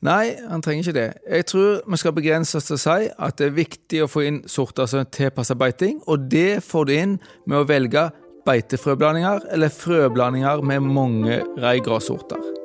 Nei, 0.06 0.36
han 0.46 0.62
trenger 0.62 0.84
ikke 0.84 0.98
det. 1.00 1.08
Jeg 1.32 1.48
tror 1.50 1.80
vi 1.90 1.98
skal 1.98 2.14
begrense 2.14 2.60
oss 2.60 2.68
til 2.70 2.78
å 2.78 2.84
si 2.84 3.08
at 3.10 3.40
det 3.40 3.48
er 3.48 3.56
viktig 3.58 4.04
å 4.04 4.10
få 4.12 4.26
inn 4.28 4.44
sorter 4.52 4.90
som 4.92 5.08
tilpasser 5.08 5.58
beiting, 5.58 5.98
og 6.06 6.28
det 6.30 6.62
får 6.68 6.86
du 6.86 6.94
inn 6.94 7.16
med 7.48 7.64
å 7.64 7.68
velge 7.70 8.10
beitefrøblandinger 8.46 9.48
eller 9.56 9.74
frøblandinger 9.74 10.62
med 10.62 10.86
mange 10.86 11.42
reigrassorter. 11.58 12.65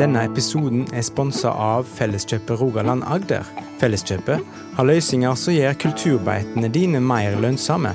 Denne 0.00 0.22
episoden 0.24 0.86
er 0.96 1.02
sponsa 1.04 1.50
av 1.60 1.84
Felleskjøpet 1.84 2.56
Rogaland 2.56 3.02
Agder. 3.04 3.44
Felleskjøpet 3.82 4.40
har 4.78 4.86
løsninger 4.88 5.34
som 5.36 5.52
gjør 5.52 5.74
kulturbeitene 5.82 6.70
dine 6.72 7.02
mer 7.04 7.34
lønnsomme. 7.36 7.90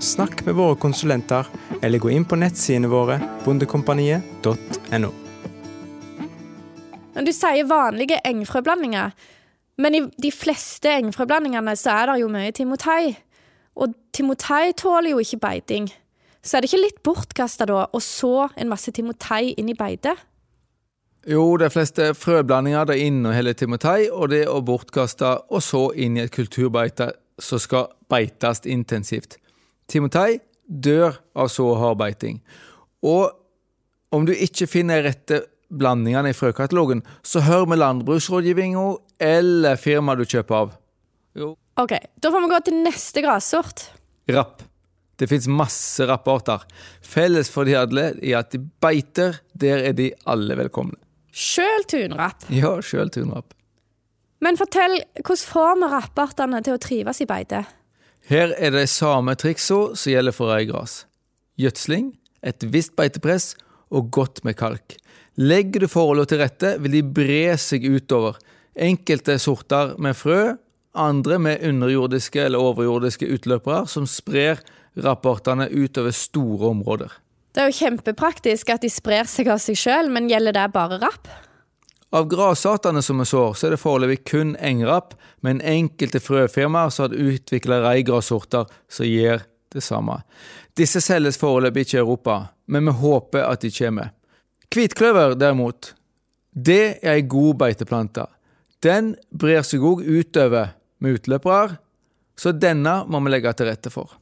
Snakk 0.00 0.46
med 0.46 0.54
våre 0.56 0.78
konsulenter, 0.80 1.44
eller 1.84 2.00
gå 2.00 2.14
inn 2.14 2.24
på 2.24 2.38
nettsidene 2.40 2.88
våre 2.88 3.18
bondekompaniet.no. 3.44 5.10
Du 7.20 7.32
sier 7.36 7.68
vanlige 7.68 8.22
engfrøblandinger, 8.30 9.12
men 9.76 9.98
i 9.98 10.00
de 10.16 10.30
fleste 10.32 10.94
engfrøblandingene 11.02 11.74
så 11.76 11.98
er 11.98 12.12
det 12.12 12.22
jo 12.22 12.30
mye 12.32 12.54
timotei. 12.56 13.10
Og 13.76 13.92
timotei 14.16 14.72
tåler 14.72 15.12
jo 15.12 15.20
ikke 15.20 15.42
beiting. 15.44 15.90
Så 16.40 16.56
er 16.56 16.64
det 16.64 16.72
ikke 16.72 16.80
litt 16.80 17.04
bortkasta 17.04 17.68
da 17.68 17.84
å 17.92 18.00
så 18.00 18.48
en 18.56 18.72
masse 18.72 18.96
timotei 18.96 19.50
inn 19.52 19.68
i 19.68 19.76
beitet? 19.76 20.24
Jo, 21.26 21.56
de 21.58 21.66
fleste 21.74 22.12
frøblandinger 22.14 22.86
det 22.86 23.00
inneholder 23.02 23.56
timotei, 23.58 24.06
og 24.06 24.30
det 24.30 24.44
å 24.46 24.60
bortkaste 24.62 25.32
og 25.50 25.62
så 25.64 25.88
inn 25.98 26.18
i 26.18 26.22
et 26.22 26.34
kulturbeite 26.34 27.10
som 27.42 27.58
skal 27.58 27.88
beites 28.10 28.62
intensivt. 28.70 29.34
Timotei 29.90 30.38
dør 30.66 31.18
av 31.34 31.50
så 31.50 31.66
hard 31.80 31.98
beiting. 31.98 32.38
Og 33.02 33.34
om 34.14 34.26
du 34.26 34.32
ikke 34.34 34.68
finner 34.70 35.02
rette 35.02 35.42
blandingene 35.66 36.30
i 36.30 36.36
frøkatalogen, 36.36 37.02
så 37.26 37.42
hør 37.42 37.66
med 37.72 37.80
landbruksrådgivninga 37.82 38.84
eller 39.26 39.80
firmaet 39.82 40.22
du 40.22 40.30
kjøper 40.30 40.58
av. 40.60 40.76
Jo. 41.36 41.56
Ok, 41.76 41.96
Da 42.22 42.30
får 42.30 42.44
vi 42.44 42.52
gå 42.54 42.60
til 42.68 42.78
neste 42.84 43.24
grassort. 43.24 43.88
Rapp. 44.30 44.62
Det 45.18 45.26
fins 45.28 45.48
masse 45.48 46.06
rapparter. 46.06 46.62
Felles 47.02 47.50
for 47.50 47.66
de 47.66 47.74
alle 47.78 48.12
er 48.20 48.38
at 48.38 48.52
de 48.52 48.60
beiter, 48.60 49.40
der 49.58 49.82
er 49.90 49.96
de 49.96 50.12
alle 50.28 50.56
velkomne. 50.56 50.96
Sjøl 51.36 51.84
tunrapp? 51.84 52.46
Ja, 52.48 52.78
sjøl 52.80 53.10
tunrapp. 53.12 53.52
Men 54.40 54.56
fortell, 54.56 55.02
hvordan 55.20 55.48
får 55.50 55.74
vi 55.80 55.90
rappartene 55.92 56.62
til 56.64 56.76
å 56.76 56.80
trives 56.80 57.20
i 57.20 57.26
beite? 57.28 57.64
Her 58.26 58.54
er 58.56 58.72
det 58.72 58.88
samme 58.90 59.36
triksa 59.38 59.80
som 59.96 60.12
gjelder 60.12 60.34
for 60.34 60.50
reigras. 60.50 61.04
Gjødsling, 61.60 62.14
et 62.40 62.64
visst 62.72 62.96
beitepress 62.96 63.52
og 63.92 64.08
godt 64.16 64.42
med 64.48 64.56
kalk. 64.58 64.96
Legger 65.36 65.84
du 65.84 65.90
forholdene 65.92 66.30
til 66.30 66.40
rette, 66.40 66.72
vil 66.80 66.96
de 66.96 67.02
bre 67.04 67.56
seg 67.60 67.84
utover. 67.84 68.40
Enkelte 68.72 69.36
sorter 69.40 69.92
med 70.00 70.16
frø, 70.16 70.56
andre 70.96 71.38
med 71.38 71.64
underjordiske 71.68 72.48
eller 72.48 72.64
overjordiske 72.64 73.28
utløpere 73.36 73.84
som 73.92 74.08
sprer 74.08 74.64
rapportene 75.04 75.68
utover 75.68 76.16
store 76.16 76.72
områder. 76.72 77.12
Det 77.56 77.62
er 77.62 77.70
jo 77.70 77.78
kjempepraktisk 77.78 78.68
at 78.68 78.82
de 78.84 78.90
sprer 78.92 79.24
seg 79.24 79.48
av 79.48 79.56
seg 79.64 79.78
sjøl, 79.80 80.10
men 80.12 80.26
gjelder 80.28 80.52
det 80.52 80.64
bare 80.74 80.98
rapp? 81.00 81.30
Av 82.12 82.26
grasartene 82.28 83.00
som 83.00 83.22
er 83.24 83.30
sår, 83.30 83.54
så 83.56 83.66
er 83.66 83.72
det 83.72 83.78
foreløpig 83.80 84.18
kun 84.28 84.50
engrapp, 84.60 85.14
men 85.40 85.62
enkelte 85.64 86.20
frøfirmaer 86.20 86.92
som 86.92 87.06
har 87.06 87.16
utvikla 87.16 87.78
reigrassorter 87.86 88.68
som 88.92 89.08
gjør 89.08 89.40
det 89.72 89.80
samme. 89.80 90.18
Disse 90.76 91.00
selges 91.00 91.40
foreløpig 91.40 91.86
ikke 91.86 91.96
i 91.96 92.02
Europa, 92.02 92.36
men 92.68 92.90
vi 92.90 92.96
håper 93.00 93.48
at 93.48 93.64
de 93.64 93.72
kommer. 93.72 94.12
Hvitkløver, 94.68 95.32
derimot, 95.40 95.94
det 96.52 96.98
er 97.00 97.16
ei 97.16 97.24
god 97.24 97.56
beiteplante. 97.64 98.28
Den 98.84 99.14
brer 99.32 99.64
seg 99.64 99.80
òg 99.80 100.04
utover 100.04 100.76
med 101.00 101.22
utløpere, 101.22 101.80
så 102.36 102.52
denne 102.52 102.98
må 103.08 103.24
vi 103.24 103.32
legge 103.32 103.56
til 103.56 103.72
rette 103.72 103.96
for. 103.96 104.12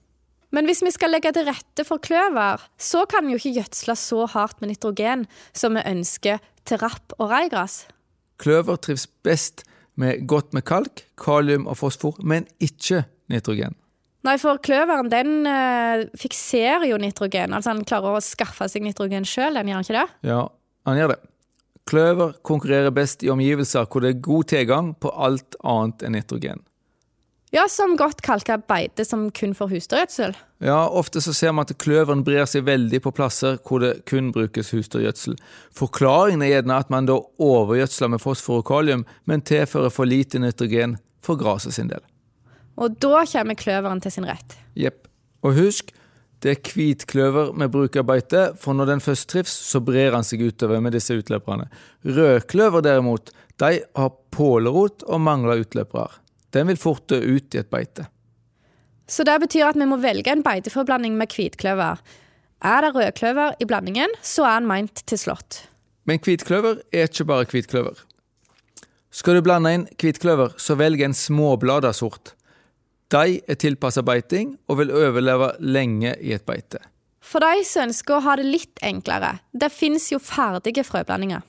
Men 0.54 0.68
hvis 0.70 0.84
vi 0.86 0.92
skal 0.94 1.10
legge 1.10 1.32
til 1.34 1.48
rette 1.48 1.84
for 1.86 1.98
kløver, 2.02 2.62
så 2.78 3.02
kan 3.10 3.26
vi 3.26 3.34
jo 3.34 3.40
ikke 3.40 3.56
gjødsle 3.58 3.96
så 3.98 4.26
hardt 4.30 4.60
med 4.62 4.70
nitrogen 4.70 5.26
som 5.52 5.74
vi 5.74 5.82
ønsker 5.90 6.42
til 6.68 6.78
rapp 6.82 7.16
og 7.18 7.32
reigras. 7.32 7.84
Kløver 8.38 8.78
trives 8.78 9.08
best 9.26 9.64
med 9.98 10.26
godt 10.30 10.54
med 10.54 10.64
kalk, 10.66 11.04
kalium 11.20 11.66
og 11.70 11.78
fosfor, 11.78 12.18
men 12.22 12.46
ikke 12.62 13.04
nitrogen. 13.30 13.74
Nei, 14.24 14.38
for 14.40 14.56
kløveren 14.64 15.10
den 15.12 15.44
øh, 15.44 16.06
fikserer 16.16 16.86
jo 16.88 16.96
nitrogen. 17.02 17.52
Altså 17.52 17.74
han 17.74 17.84
klarer 17.84 18.16
å 18.16 18.24
skaffe 18.24 18.68
seg 18.72 18.86
nitrogen 18.86 19.26
sjøl, 19.28 19.58
gjør 19.58 19.76
han 19.76 19.84
ikke 19.84 19.98
det? 19.98 20.06
Ja, 20.30 20.40
han 20.88 21.00
gjør 21.00 21.12
det. 21.12 21.20
Kløver 21.84 22.38
konkurrerer 22.46 22.94
best 22.96 23.26
i 23.26 23.28
omgivelser 23.32 23.84
hvor 23.90 24.00
det 24.00 24.14
er 24.14 24.22
god 24.24 24.48
tilgang 24.54 24.94
på 24.96 25.12
alt 25.12 25.58
annet 25.60 26.06
enn 26.06 26.16
nitrogen. 26.16 26.62
Ja, 27.54 27.68
Som 27.68 27.96
godt 27.96 28.18
kalka 28.20 28.56
beite 28.58 29.04
som 29.06 29.28
kun 29.30 29.52
får 29.54 29.68
husdyrgjødsel? 29.70 30.32
Ja, 30.64 30.88
ofte 30.90 31.20
så 31.22 31.30
ser 31.30 31.52
vi 31.54 31.62
at 31.62 31.72
kløveren 31.78 32.24
brer 32.26 32.48
seg 32.50 32.64
veldig 32.66 32.98
på 33.04 33.12
plasser 33.14 33.60
hvor 33.62 33.78
det 33.78 33.92
kun 34.10 34.32
brukes 34.34 34.72
husdyrgjødsel. 34.74 35.36
Forklaringen 35.70 36.42
er 36.42 36.50
gjerne 36.50 36.80
at 36.82 36.90
man 36.90 37.06
da 37.06 37.20
overgjødsler 37.38 38.10
med 38.10 38.22
fosfor 38.24 38.58
og 38.58 38.66
kalium, 38.66 39.04
men 39.30 39.44
tilfører 39.46 39.94
for 39.94 40.10
lite 40.10 40.40
nitrogen 40.42 40.96
for 41.22 41.38
gresset 41.38 41.76
sin 41.76 41.92
del. 41.92 42.02
Og 42.74 42.98
da 42.98 43.22
kommer 43.22 43.54
kløveren 43.60 44.02
til 44.02 44.16
sin 44.16 44.26
rett? 44.26 44.58
Jepp. 44.74 45.06
Og 45.46 45.54
husk, 45.54 45.94
det 46.42 46.56
er 46.56 46.72
hvitkløver 46.74 47.54
vi 47.54 47.70
bruker 47.70 48.02
beite, 48.02 48.48
for 48.58 48.74
når 48.74 48.90
den 48.96 49.04
først 49.04 49.28
trives, 49.30 49.54
så 49.54 49.78
brer 49.78 50.18
han 50.18 50.26
seg 50.26 50.42
utover 50.42 50.82
med 50.82 50.98
disse 50.98 51.14
utløperne. 51.14 51.70
Rødkløver 52.02 52.82
derimot, 52.82 53.30
de 53.62 53.78
har 53.78 54.14
pålerot 54.34 55.06
og 55.06 55.22
mangler 55.22 55.62
utløpere 55.62 56.23
den 56.54 56.70
vil 56.70 56.80
fort 56.80 57.08
dø 57.10 57.18
ut 57.18 57.54
i 57.54 57.60
et 57.60 57.70
beite. 57.72 58.06
Så 59.10 59.26
det 59.26 59.36
betyr 59.42 59.68
at 59.68 59.78
vi 59.78 59.88
må 59.88 59.98
velge 60.00 60.32
en 60.32 60.44
beiteforblanding 60.44 61.18
med 61.18 61.34
hvitkløver. 61.34 62.00
Er 62.64 62.80
det 62.80 62.94
rødkløver 62.94 63.58
i 63.60 63.66
blandingen, 63.68 64.14
så 64.22 64.46
er 64.48 64.62
den 64.62 64.70
meint 64.70 65.02
til 65.04 65.20
slått. 65.20 65.66
Men 66.08 66.20
hvitkløver 66.24 66.80
er 66.92 67.10
ikke 67.10 67.26
bare 67.28 67.48
hvitkløver. 67.50 68.00
Skal 69.14 69.36
du 69.36 69.44
blande 69.46 69.74
inn 69.76 69.84
hvitkløver, 70.00 70.56
så 70.58 70.76
velg 70.80 71.04
en 71.04 71.14
småblada 71.14 71.92
sort. 71.94 72.32
De 73.12 73.38
er 73.38 73.60
tilpassa 73.60 74.02
beiting 74.02 74.56
og 74.66 74.80
vil 74.80 74.92
overleve 74.94 75.52
lenge 75.60 76.16
i 76.18 76.32
et 76.34 76.46
beite. 76.48 76.80
For 77.24 77.44
de 77.44 77.64
som 77.66 77.88
ønsker 77.88 78.16
å 78.16 78.24
ha 78.24 78.36
det 78.40 78.48
litt 78.48 78.80
enklere, 78.84 79.38
det 79.52 79.70
fins 79.72 80.10
jo 80.12 80.18
ferdige 80.20 80.84
frøblandinger. 80.84 81.44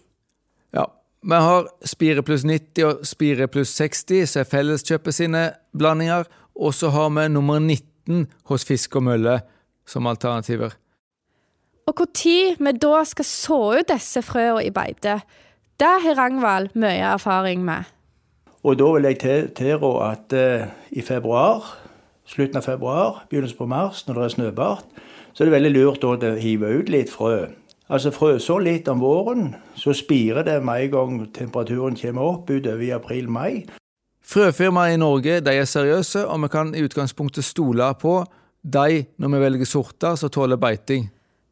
Vi 1.25 1.38
har 1.41 1.67
Spire 1.81 2.21
pluss 2.21 2.43
90 2.45 2.85
og 2.85 3.05
Spire 3.07 3.47
pluss 3.49 3.71
60, 3.79 4.27
som 4.29 4.43
er 4.43 4.49
Felleskjøpet 4.49 5.15
sine 5.17 5.39
blandinger. 5.73 6.27
Og 6.53 6.75
så 6.77 6.91
har 6.93 7.09
vi 7.15 7.23
nummer 7.33 7.57
19 7.59 8.27
hos 8.51 8.65
Fisk 8.65 8.99
og 8.99 9.07
Mølle 9.07 9.39
som 9.89 10.05
alternativer. 10.05 10.75
Og 11.89 11.97
når 11.97 12.61
vi 12.61 12.75
da 12.77 13.01
skal 13.03 13.25
så 13.25 13.59
ut 13.79 13.89
disse 13.89 14.21
frøene 14.21 14.67
i 14.67 14.69
beite, 14.69 15.19
det 15.81 15.95
har 16.05 16.17
Rangvald 16.17 16.69
mye 16.77 17.09
erfaring 17.15 17.65
med. 17.65 17.89
Og 18.63 18.77
da 18.77 18.91
vil 18.93 19.09
jeg 19.09 19.49
tilrå 19.57 19.91
at 20.05 20.33
uh, 20.33 20.69
i 20.91 21.01
februar, 21.01 21.65
slutten 22.25 22.61
av 22.61 22.69
februar, 22.69 23.25
begynnelsen 23.29 23.57
på 23.57 23.65
mars, 23.65 24.05
når 24.07 24.13
det 24.13 24.23
er 24.23 24.35
snøbart, 24.38 24.85
så 25.33 25.43
er 25.43 25.49
det 25.49 25.57
veldig 25.57 25.73
lurt 25.73 26.05
å 26.05 26.15
hive 26.38 26.69
ut 26.79 26.89
litt 26.89 27.09
frø. 27.09 27.47
Altså 27.86 28.10
frøsår 28.10 28.63
litt 28.65 28.88
om 28.89 29.02
våren, 29.04 29.52
så 29.78 29.93
spirer 29.93 30.45
det 30.48 30.58
med 30.65 30.88
en 30.88 30.93
gang 30.93 31.17
temperaturen 31.36 31.98
kommer 32.00 32.32
opp 32.32 32.50
utover 32.50 32.82
i 32.82 32.93
april-mai. 32.95 33.65
Frøfirmaer 34.26 34.95
i 34.95 34.98
Norge 34.98 35.38
de 35.45 35.54
er 35.54 35.67
seriøse, 35.69 36.24
og 36.26 36.41
vi 36.41 36.50
kan 36.50 36.74
i 36.74 36.82
utgangspunktet 36.82 37.45
stole 37.45 37.91
på 38.02 38.24
de 38.65 39.04
når 39.21 39.34
vi 39.36 39.41
velger 39.43 39.69
sorter 39.69 40.17
som 40.17 40.34
tåler 40.34 40.58
beiting. 40.58 41.12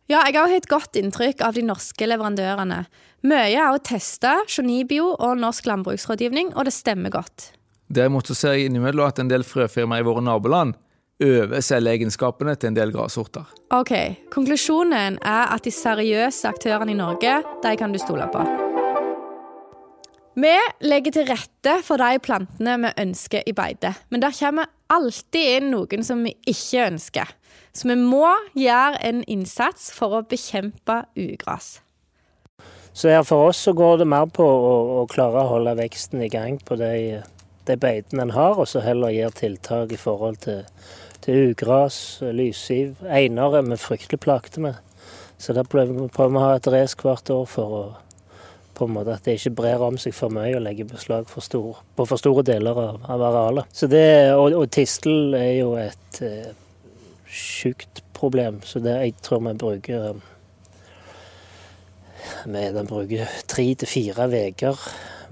Ja, 0.09 0.23
jeg 0.25 0.35
har 0.35 0.51
et 0.51 0.67
godt 0.67 0.97
inntrykk 0.99 1.43
av 1.45 1.53
de 1.55 1.61
norske 1.63 2.07
leverandørene. 2.09 2.81
Mye 3.29 3.53
er 3.53 3.69
å 3.69 3.79
teste 3.79 4.33
Jonibio 4.49 5.13
og 5.13 5.37
Norsk 5.39 5.69
landbruksrådgivning, 5.69 6.51
og 6.57 6.65
det 6.67 6.73
stemmer 6.75 7.13
godt. 7.13 7.53
Derimot 7.93 8.27
så 8.27 8.35
ser 8.35 8.57
jeg 8.57 8.71
innimellom 8.71 9.05
at 9.05 9.21
en 9.21 9.29
del 9.29 9.45
frøfirmaer 9.47 10.01
i 10.01 10.07
våre 10.07 10.25
naboland 10.25 10.73
over 11.21 11.61
selvegenskapene 11.61 12.55
til 12.57 12.71
en 12.71 12.77
del 12.77 12.93
grassorter. 12.95 13.45
Ok, 13.75 13.93
Konklusjonen 14.33 15.19
er 15.21 15.53
at 15.53 15.65
de 15.65 15.73
seriøse 15.73 16.49
aktørene 16.49 16.95
i 16.95 16.99
Norge 16.99 17.41
de 17.63 17.75
kan 17.79 17.93
du 17.93 18.01
stole 18.01 18.27
på. 18.33 18.43
Vi 20.33 20.53
legger 20.81 21.13
til 21.13 21.27
rette 21.29 21.75
for 21.85 22.01
de 22.01 22.17
plantene 22.25 22.79
vi 22.81 22.89
ønsker 23.03 23.45
i 23.45 23.53
beite, 23.53 23.93
men 24.09 24.23
der 24.23 24.33
kommer 24.33 24.71
alltid 24.89 25.59
inn 25.59 25.69
noen 25.75 26.05
som 26.05 26.23
vi 26.25 26.33
ikke 26.49 26.87
ønsker. 26.87 27.35
Så 27.73 27.89
vi 27.89 27.97
må 27.97 28.25
gjøre 28.57 28.97
en 29.05 29.21
innsats 29.29 29.91
for 29.93 30.17
å 30.17 30.23
bekjempe 30.25 31.03
ugras. 31.17 31.77
Så 32.93 33.09
her 33.09 33.23
for 33.25 33.49
oss 33.49 33.61
så 33.65 33.73
går 33.77 34.01
det 34.01 34.09
mer 34.09 34.25
på 34.29 34.45
å, 34.45 34.73
å 35.01 35.05
klare 35.09 35.41
å 35.41 35.53
holde 35.55 35.73
veksten 35.79 36.21
i 36.21 36.29
gang 36.33 36.59
på 36.61 36.77
de, 36.81 37.21
de 37.65 37.77
beitene 37.77 38.27
en 38.27 38.33
har, 38.35 38.57
og 38.57 38.69
så 38.69 38.83
heller 38.85 39.13
gjøre 39.13 39.37
tiltak 39.39 39.93
i 39.95 40.01
forhold 40.01 40.41
til, 40.45 40.61
til 41.23 41.53
ugras, 41.53 41.97
lyssiv. 42.35 42.97
Einere 43.07 43.61
er 43.61 43.67
vi 43.69 43.79
fryktelig 43.79 44.19
plagte 44.23 44.63
med. 44.63 44.79
Så 45.37 45.55
der 45.55 45.67
prøver 45.67 45.95
vi 45.95 46.07
prøver 46.13 46.35
vi 46.35 46.41
å 46.41 46.45
ha 46.45 46.55
et 46.57 46.71
race 46.71 46.99
hvert 46.99 47.31
år 47.33 47.45
for 47.49 47.77
å 47.79 47.83
på 48.73 48.87
en 48.87 48.93
måte 48.95 49.13
at 49.13 49.25
det 49.25 49.35
ikke 49.37 49.53
brer 49.59 49.83
om 49.85 49.99
seg 50.01 50.15
for 50.17 50.33
mye 50.33 50.55
og 50.57 50.63
legger 50.65 50.87
beslag 50.89 51.27
for 51.29 51.45
stor, 51.45 51.83
på 51.93 52.05
for 52.09 52.17
store 52.17 52.41
deler 52.47 52.79
av, 52.79 53.03
av 53.05 53.21
arealet. 53.29 53.69
Så 53.69 53.85
det, 53.91 54.33
og, 54.33 54.55
og 54.57 54.71
tistel 54.73 55.35
er 55.37 55.51
jo 55.59 55.75
et 55.77 56.21
eh, 56.25 56.55
sjukt 57.29 58.01
problem, 58.17 58.63
så 58.65 58.81
det, 58.81 58.95
jeg 59.03 59.17
tror 59.21 59.43
vi 59.45 59.53
bruker 59.61 60.21
vi 62.47 62.63
den 62.73 62.87
bruker 62.87 63.29
tre 63.51 63.65
til 63.75 63.89
fire 63.89 64.27
uker 64.31 64.79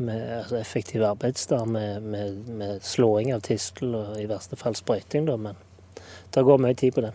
med 0.02 0.22
altså 0.38 0.58
effektiv 0.60 1.04
arbeidsdag 1.08 1.68
med, 1.68 2.02
med, 2.02 2.48
med, 2.48 2.80
slåing 2.84 3.34
av 3.34 3.44
tistel 3.46 3.96
og 3.96 4.18
i 4.22 4.28
verste 4.30 4.58
fall 4.60 4.76
sprøyting, 4.78 5.28
da, 5.30 5.38
men 5.38 5.60
det 6.34 6.46
går 6.48 6.62
mye 6.64 6.78
tid 6.78 6.96
på 6.96 7.04
det. 7.06 7.12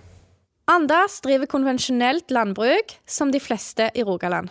Anders 0.67 1.21
driver 1.23 1.47
konvensjonelt 1.47 2.33
landbruk, 2.35 2.97
som 3.07 3.31
de 3.31 3.41
fleste 3.41 3.91
i 3.95 4.03
Rogaland. 4.03 4.51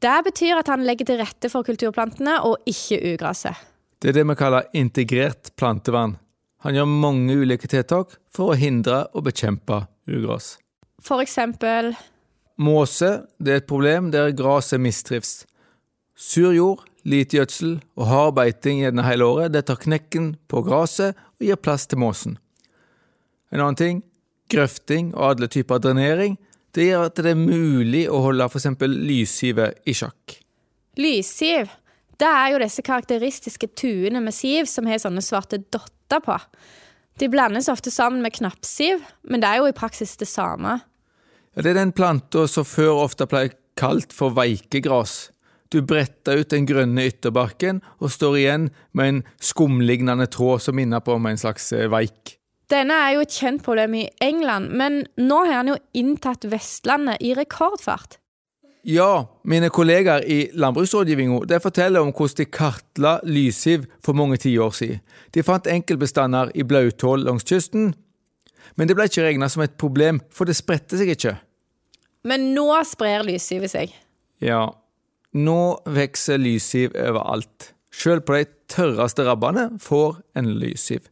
Det 0.00 0.16
betyr 0.24 0.60
at 0.60 0.68
han 0.68 0.84
legger 0.84 1.08
til 1.08 1.20
rette 1.20 1.48
for 1.52 1.64
kulturplantene 1.64 2.38
og 2.48 2.60
ikke 2.68 3.00
ugraset. 3.14 3.56
Det 4.00 4.12
er 4.12 4.20
det 4.20 4.26
vi 4.28 4.36
kaller 4.36 4.68
integrert 4.76 5.52
plantevern. 5.60 6.16
Han 6.64 6.76
gjør 6.76 6.88
mange 6.88 7.36
ulike 7.40 7.68
tiltak 7.68 8.16
for 8.32 8.52
å 8.52 8.58
hindre 8.60 9.06
og 9.16 9.26
bekjempe 9.28 9.82
ugras. 10.08 10.54
For 11.00 11.24
eksempel 11.24 11.94
Måse 12.60 13.22
det 13.40 13.52
er 13.52 13.62
et 13.62 13.68
problem 13.68 14.10
der 14.12 14.34
gresset 14.36 14.80
mistrives. 14.84 15.46
Sur 16.12 16.52
jord, 16.52 16.82
lite 17.08 17.38
gjødsel 17.38 17.78
og 17.96 18.08
hard 18.10 18.34
beiting 18.36 18.82
gjennom 18.82 19.06
hele 19.08 19.24
året 19.24 19.54
det 19.54 19.64
tar 19.70 19.80
knekken 19.80 20.34
på 20.52 20.60
gresset 20.66 21.16
og 21.16 21.46
gir 21.48 21.56
plass 21.56 21.88
til 21.88 22.02
måsen. 22.02 22.36
En 23.50 23.60
annen 23.60 23.78
ting 23.78 24.02
grøfting 24.50 25.12
og 25.14 25.32
alle 25.32 25.50
typer 25.50 25.82
drenering 25.82 26.36
det 26.74 26.86
gjør 26.86 27.08
at 27.08 27.18
det 27.18 27.32
er 27.32 27.38
mulig 27.38 28.04
å 28.10 28.20
holde 28.26 28.46
f.eks. 28.46 28.68
lyssivet 28.86 29.80
i 29.90 29.94
sjakk. 29.96 30.36
Lyssiv, 31.00 31.70
det 32.20 32.28
er 32.28 32.52
jo 32.52 32.60
disse 32.62 32.84
karakteristiske 32.86 33.70
tuene 33.78 34.22
med 34.22 34.34
siv 34.36 34.68
som 34.70 34.86
har 34.86 35.02
sånne 35.02 35.24
svarte 35.24 35.58
dotter 35.72 36.22
på. 36.22 36.36
De 37.18 37.28
blandes 37.30 37.68
ofte 37.68 37.90
sammen 37.90 38.22
med 38.22 38.36
knappsiv, 38.38 39.02
men 39.26 39.42
det 39.42 39.50
er 39.50 39.60
jo 39.60 39.70
i 39.70 39.76
praksis 39.76 40.14
det 40.20 40.30
samme. 40.30 40.78
Ja, 41.56 41.64
det 41.64 41.72
er 41.72 41.80
den 41.80 41.94
planta 41.96 42.46
som 42.48 42.68
før 42.68 43.02
ofte 43.08 43.26
ble 43.30 43.48
kalt 43.80 44.14
for 44.14 44.36
veikegras. 44.36 45.32
Du 45.70 45.80
bretter 45.86 46.42
ut 46.42 46.50
den 46.54 46.66
grønne 46.70 47.06
ytterbarken 47.10 47.82
og 47.98 48.14
står 48.14 48.38
igjen 48.38 48.70
med 48.94 49.10
en 49.10 49.24
skumlignende 49.42 50.26
tråd 50.30 50.62
som 50.62 50.78
minner 50.78 51.02
på 51.02 51.18
om 51.18 51.26
en 51.30 51.38
slags 51.38 51.72
veik. 51.90 52.39
Denne 52.70 52.94
er 52.94 53.16
jo 53.16 53.24
et 53.24 53.34
kjent 53.34 53.64
problem 53.66 53.96
i 53.98 54.08
England, 54.22 54.70
men 54.78 55.02
nå 55.18 55.42
har 55.48 55.60
han 55.60 55.72
jo 55.72 55.78
inntatt 55.96 56.46
Vestlandet 56.52 57.18
i 57.24 57.34
rekordfart. 57.34 58.20
Ja, 58.86 59.26
mine 59.44 59.68
kollegaer 59.68 60.22
i 60.24 60.38
landbruksrådgivninga 60.56 61.58
forteller 61.60 62.00
om 62.00 62.14
hvordan 62.14 62.38
de 62.38 62.46
kartla 62.48 63.18
lyshiv 63.28 63.84
for 64.00 64.16
mange 64.16 64.38
tiår 64.40 64.70
siden. 64.72 65.02
De 65.34 65.44
fant 65.44 65.66
enkeltbestander 65.68 66.54
i 66.54 66.64
blautål 66.64 67.26
langs 67.26 67.44
kysten, 67.44 67.90
men 68.78 68.88
det 68.88 68.96
ble 68.96 69.08
ikke 69.10 69.26
regna 69.26 69.50
som 69.50 69.66
et 69.66 69.76
problem, 69.76 70.22
for 70.32 70.48
det 70.48 70.56
spredte 70.56 70.96
seg 70.96 71.12
ikke. 71.12 71.34
Men 72.24 72.52
nå 72.54 72.70
sprer 72.88 73.26
lyssivet 73.26 73.72
seg. 73.74 73.92
Ja, 74.40 74.70
nå 75.36 75.60
vokser 75.84 76.40
lyssiv 76.40 76.96
overalt. 76.96 77.74
Sjøl 77.90 78.22
på 78.24 78.38
de 78.38 78.46
tørreste 78.70 79.26
rabbene 79.26 79.72
får 79.82 80.22
en 80.38 80.54
lyssiv. 80.60 81.04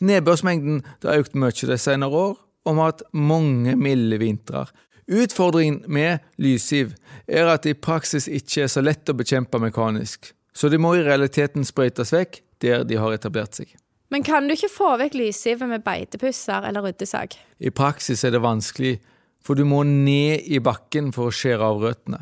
Nedbørsmengden 0.00 0.82
har 1.04 1.22
økt 1.22 1.36
mye 1.38 1.68
de 1.68 1.78
senere 1.78 2.10
år, 2.10 2.34
og 2.64 2.72
vi 2.72 2.80
har 2.80 2.92
hatt 2.92 3.06
mange 3.12 3.76
milde 3.76 4.18
vintre. 4.22 4.66
Utfordringen 5.04 5.82
med 5.86 6.24
lyssiv 6.40 6.94
er 7.28 7.50
at 7.52 7.66
det 7.66 7.74
i 7.74 7.80
praksis 7.80 8.26
ikke 8.26 8.64
er 8.64 8.72
så 8.72 8.80
lett 8.80 9.10
å 9.10 9.16
bekjempe 9.16 9.60
mekanisk, 9.60 10.32
så 10.56 10.70
de 10.72 10.80
må 10.80 10.94
i 10.96 11.04
realiteten 11.04 11.66
sprøytes 11.66 12.14
vekk 12.14 12.40
der 12.64 12.86
de 12.88 12.96
har 12.96 13.12
etablert 13.12 13.58
seg. 13.58 13.74
Men 14.12 14.24
kan 14.24 14.46
du 14.48 14.54
ikke 14.54 14.72
få 14.72 14.94
vekk 15.00 15.16
lyssivet 15.18 15.68
med 15.68 15.84
beitepusser 15.84 16.64
eller 16.68 16.86
ryddesag? 16.86 17.36
I 17.58 17.72
praksis 17.74 18.24
er 18.24 18.32
det 18.32 18.40
vanskelig, 18.44 18.96
for 19.44 19.58
du 19.58 19.66
må 19.68 19.82
ned 19.84 20.46
i 20.48 20.60
bakken 20.62 21.10
for 21.12 21.28
å 21.28 21.34
skjære 21.34 21.68
av 21.68 21.82
røttene. 21.82 22.20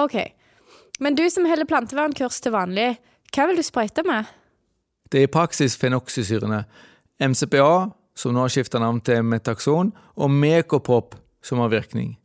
Ok, 0.00 0.16
men 0.98 1.14
du 1.18 1.24
som 1.30 1.46
holder 1.46 1.68
plantevernkurs 1.68 2.40
til 2.42 2.54
vanlig, 2.56 2.94
hva 3.34 3.46
vil 3.46 3.60
du 3.60 3.66
sprøyte 3.66 4.02
med? 4.06 4.26
Det 5.10 5.22
er 5.22 5.28
i 5.28 5.30
praksis 5.30 5.76
fenoksisyrene, 5.78 6.64
MCPA, 7.20 7.90
som 8.16 8.34
nå 8.34 8.44
har 8.44 8.52
skifta 8.52 8.80
navn 8.80 9.00
til 9.04 9.22
Metaxon, 9.24 9.92
og 10.16 10.30
Mekoprop, 10.32 11.14
som 11.44 11.60
har 11.62 11.72
virkning. 11.72 12.16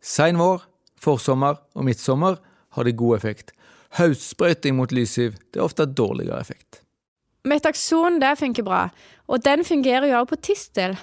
Sein 0.00 0.38
vår, 0.40 0.64
forsommer 1.00 1.60
og 1.76 1.86
midtsommer 1.86 2.38
har 2.76 2.86
det 2.86 2.96
god 2.98 3.16
effekt. 3.18 3.52
Høstsprøyting 3.98 4.76
mot 4.76 4.92
lyshiv 4.92 5.36
det 5.52 5.60
er 5.60 5.66
ofte 5.66 5.86
dårligere 5.86 6.40
effekt. 6.40 6.82
Metaxon 7.48 8.18
det 8.20 8.34
funker 8.40 8.66
bra, 8.66 8.88
og 9.28 9.44
den 9.44 9.64
fungerer 9.64 10.10
jo 10.10 10.18
også 10.20 10.32
på 10.32 10.40
tistel. 10.50 10.98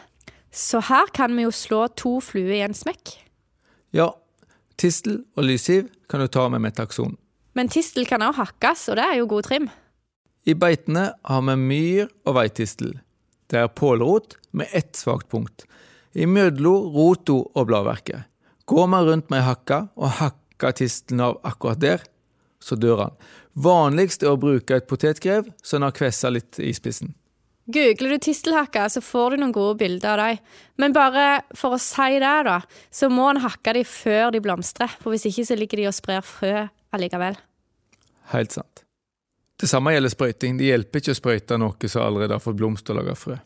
Så 0.51 0.81
her 0.89 1.09
kan 1.13 1.33
vi 1.35 1.45
jo 1.45 1.51
slå 1.51 1.85
to 1.97 2.19
fluer 2.23 2.53
i 2.59 2.63
en 2.65 2.75
smekk. 2.77 3.15
Ja, 3.95 4.11
tistel 4.77 5.23
og 5.35 5.47
lyshiv 5.47 5.89
kan 6.09 6.21
du 6.21 6.27
ta 6.27 6.47
med 6.49 6.63
Metaxon. 6.63 7.17
Men 7.55 7.71
tistel 7.71 8.05
kan 8.07 8.21
også 8.21 8.43
hakkes, 8.43 8.87
og 8.91 8.99
det 8.99 9.05
er 9.07 9.19
jo 9.21 9.27
god 9.31 9.47
trim. 9.47 9.69
I 10.45 10.53
beitene 10.53 11.07
har 11.25 11.41
vi 11.47 11.55
myr 11.57 12.09
og 12.27 12.35
veitistel. 12.37 12.93
Det 13.51 13.61
er 13.61 13.67
pålrot 13.71 14.37
med 14.51 14.71
ett 14.73 14.95
svakt 14.95 15.29
punkt. 15.29 15.65
I 16.15 16.25
mødlo, 16.25 16.73
roto 16.95 17.41
og 17.53 17.67
bladverket. 17.69 18.25
Går 18.65 18.87
man 18.89 19.05
rundt 19.05 19.29
med 19.29 19.43
ei 19.43 19.49
hakka 19.49 19.81
og 19.99 20.15
hakker 20.21 20.77
tistelen 20.79 21.21
av 21.21 21.37
akkurat 21.45 21.81
der, 21.81 22.05
så 22.63 22.77
dør 22.79 23.03
han. 23.03 23.19
Vanligst 23.53 24.23
er 24.23 24.33
å 24.33 24.39
bruke 24.41 24.79
et 24.79 24.87
potetgrev 24.89 25.51
så 25.61 25.77
den 25.77 25.85
har 25.85 25.95
kvessa 25.95 26.31
litt 26.33 26.57
i 26.59 26.73
spissen. 26.75 27.13
Googler 27.65 28.13
du 28.13 28.21
tistelhakker, 28.21 28.89
så 28.93 29.01
får 29.01 29.33
du 29.33 29.41
noen 29.41 29.53
gode 29.53 29.79
bilder 29.79 30.11
av 30.13 30.19
dem. 30.21 30.41
Men 30.77 30.93
bare 30.93 31.25
for 31.57 31.73
å 31.73 31.81
si 31.81 32.19
det, 32.21 32.35
da, 32.45 32.59
så 32.93 33.09
må 33.09 33.31
en 33.31 33.41
hakke 33.41 33.73
dem 33.79 33.87
før 33.89 34.29
de 34.35 34.41
blomstrer. 34.45 34.93
For 35.01 35.13
hvis 35.13 35.25
ikke 35.31 35.47
så 35.49 35.57
ligger 35.57 35.81
de 35.81 35.87
og 35.89 35.97
sprer 35.97 36.25
frø 36.25 36.67
allikevel. 36.93 37.39
Helt 38.33 38.53
sant. 38.53 38.84
Det 39.61 39.69
samme 39.71 39.93
gjelder 39.95 40.11
sprøyting. 40.11 40.57
Det 40.59 40.69
hjelper 40.69 41.01
ikke 41.01 41.15
å 41.15 41.19
sprøyte 41.19 41.59
noe 41.61 41.89
som 41.91 42.03
allerede 42.03 42.35
har 42.35 42.43
fått 42.43 42.59
blomster 42.59 42.95
og 42.95 43.03
laga 43.03 43.15
frø. 43.19 43.37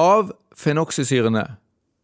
Av 0.00 0.32
fenoksysyrene 0.56 1.44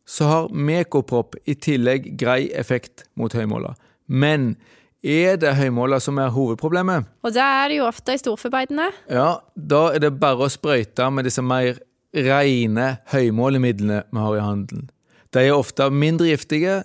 så 0.09 0.29
har 0.29 0.53
Mekoprop 0.53 1.37
i 1.49 1.55
tillegg 1.55 2.13
grei 2.21 2.51
effekt 2.59 3.07
mot 3.17 3.33
høymåler. 3.33 3.77
Men 4.07 4.55
er 5.03 5.39
det 5.41 5.55
høymåler 5.59 6.03
som 6.03 6.19
er 6.23 6.33
hovedproblemet? 6.35 7.09
Og 7.25 7.35
det 7.35 7.43
er 7.43 7.71
det 7.71 7.79
jo 7.81 7.89
ofte 7.89 8.15
i 8.15 8.21
storforbeidene. 8.21 8.91
Ja, 9.11 9.41
da 9.55 9.83
er 9.95 10.05
det 10.05 10.13
bare 10.21 10.47
å 10.47 10.53
sprøyte 10.53 11.09
med 11.11 11.27
disse 11.27 11.45
mer 11.45 11.81
rene 12.13 12.89
høymålemidlene 13.13 14.03
vi 14.13 14.23
har 14.23 14.37
i 14.37 14.45
handelen. 14.45 14.91
De 15.33 15.47
er 15.47 15.57
ofte 15.57 15.89
mindre 15.91 16.29
giftige, 16.29 16.83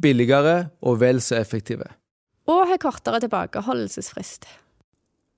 billigere 0.00 0.70
og 0.80 1.00
vel 1.02 1.20
så 1.22 1.36
effektive. 1.40 1.90
Og 2.50 2.64
har 2.66 2.80
kortere 2.82 3.20
tilbakeholdelsesfrist. 3.22 4.48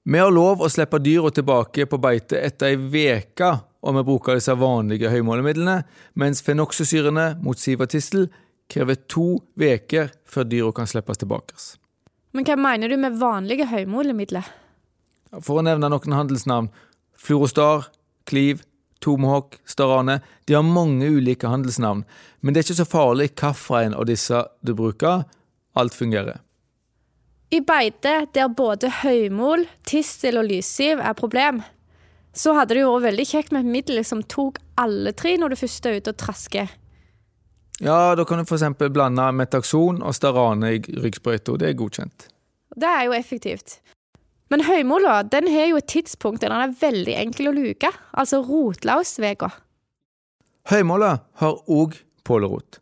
Vi 0.05 0.19
har 0.19 0.33
lov 0.35 0.65
å 0.65 0.69
slippe 0.71 0.99
dyra 0.99 1.31
tilbake 1.31 1.85
på 1.87 1.99
beite 2.03 2.41
etter 2.43 2.73
ei 2.73 2.79
veke 2.91 3.53
om 3.87 3.95
vi 3.95 4.03
bruker 4.07 4.35
disse 4.35 4.55
vanlige 4.59 5.11
høymålemidlene, 5.12 5.77
mens 6.19 6.43
fenoksysyrene 6.43 7.37
mot 7.43 7.59
sivertistel 7.59 8.27
krever 8.73 8.99
to 9.07 9.37
uker 9.55 10.11
før 10.27 10.49
dyra 10.51 10.73
kan 10.75 10.91
slippes 10.91 11.23
tilbake. 11.23 11.55
Men 12.35 12.49
hva 12.49 12.59
mener 12.59 12.91
du 12.91 12.97
med 12.99 13.21
vanlige 13.21 13.69
høymålemidler? 13.71 14.51
For 15.38 15.61
å 15.61 15.67
nevne 15.71 15.93
noen 15.93 16.19
handelsnavn. 16.19 16.73
Fluorostar, 17.15 17.87
Kliv, 18.27 18.65
Tomahawk, 19.03 19.61
Starane. 19.62 20.19
De 20.51 20.59
har 20.59 20.67
mange 20.67 21.07
ulike 21.15 21.47
handelsnavn, 21.47 22.03
men 22.41 22.55
det 22.55 22.62
er 22.62 22.73
ikke 22.73 22.83
så 22.83 22.91
farlig 22.91 23.31
hvilken 23.37 23.95
av 23.95 24.11
disse 24.11 24.47
du 24.67 24.75
bruker. 24.75 25.29
Alt 25.79 25.95
fungerer. 25.95 26.43
I 27.53 27.61
beite 27.61 28.15
der 28.33 28.49
både 28.49 28.88
høymol, 29.03 29.67
tistel 29.85 30.41
og 30.41 30.49
lyssiv 30.49 31.03
er 31.05 31.17
problem, 31.19 31.61
så 32.33 32.55
hadde 32.57 32.79
det 32.79 32.85
jo 32.85 32.95
vært 32.95 33.11
veldig 33.11 33.27
kjekt 33.29 33.53
med 33.53 33.67
et 33.67 33.75
middel 33.75 34.01
som 34.09 34.23
tok 34.25 34.61
alle 34.81 35.12
tre 35.12 35.35
når 35.37 35.53
du 35.53 35.59
først 35.61 35.88
er 35.88 35.99
ute 36.01 36.15
og 36.15 36.21
trasker. 36.23 36.73
Ja, 37.83 38.15
da 38.17 38.25
kan 38.25 38.41
du 38.41 38.47
f.eks. 38.47 38.65
blande 38.95 39.27
Metaxon 39.37 40.01
og 40.01 40.17
Starane 40.17 40.77
i 40.77 40.81
ryggsprøyta. 40.81 41.59
Det 41.61 41.69
er 41.69 41.77
godkjent. 41.77 42.29
Det 42.73 42.88
er 42.88 43.09
jo 43.09 43.17
effektivt. 43.17 43.81
Men 44.53 44.65
høymola 44.65 45.23
den 45.29 45.49
har 45.53 45.71
jo 45.71 45.81
et 45.81 45.91
tidspunkt 45.93 46.41
der 46.45 46.53
den 46.53 46.65
er 46.65 46.77
veldig 46.81 47.17
enkel 47.21 47.51
å 47.51 47.57
luke, 47.57 47.88
altså 48.12 48.41
rotlausveka. 48.45 49.51
Høymola 50.73 51.19
har 51.43 51.61
òg 51.69 51.99
pålerot. 52.25 52.82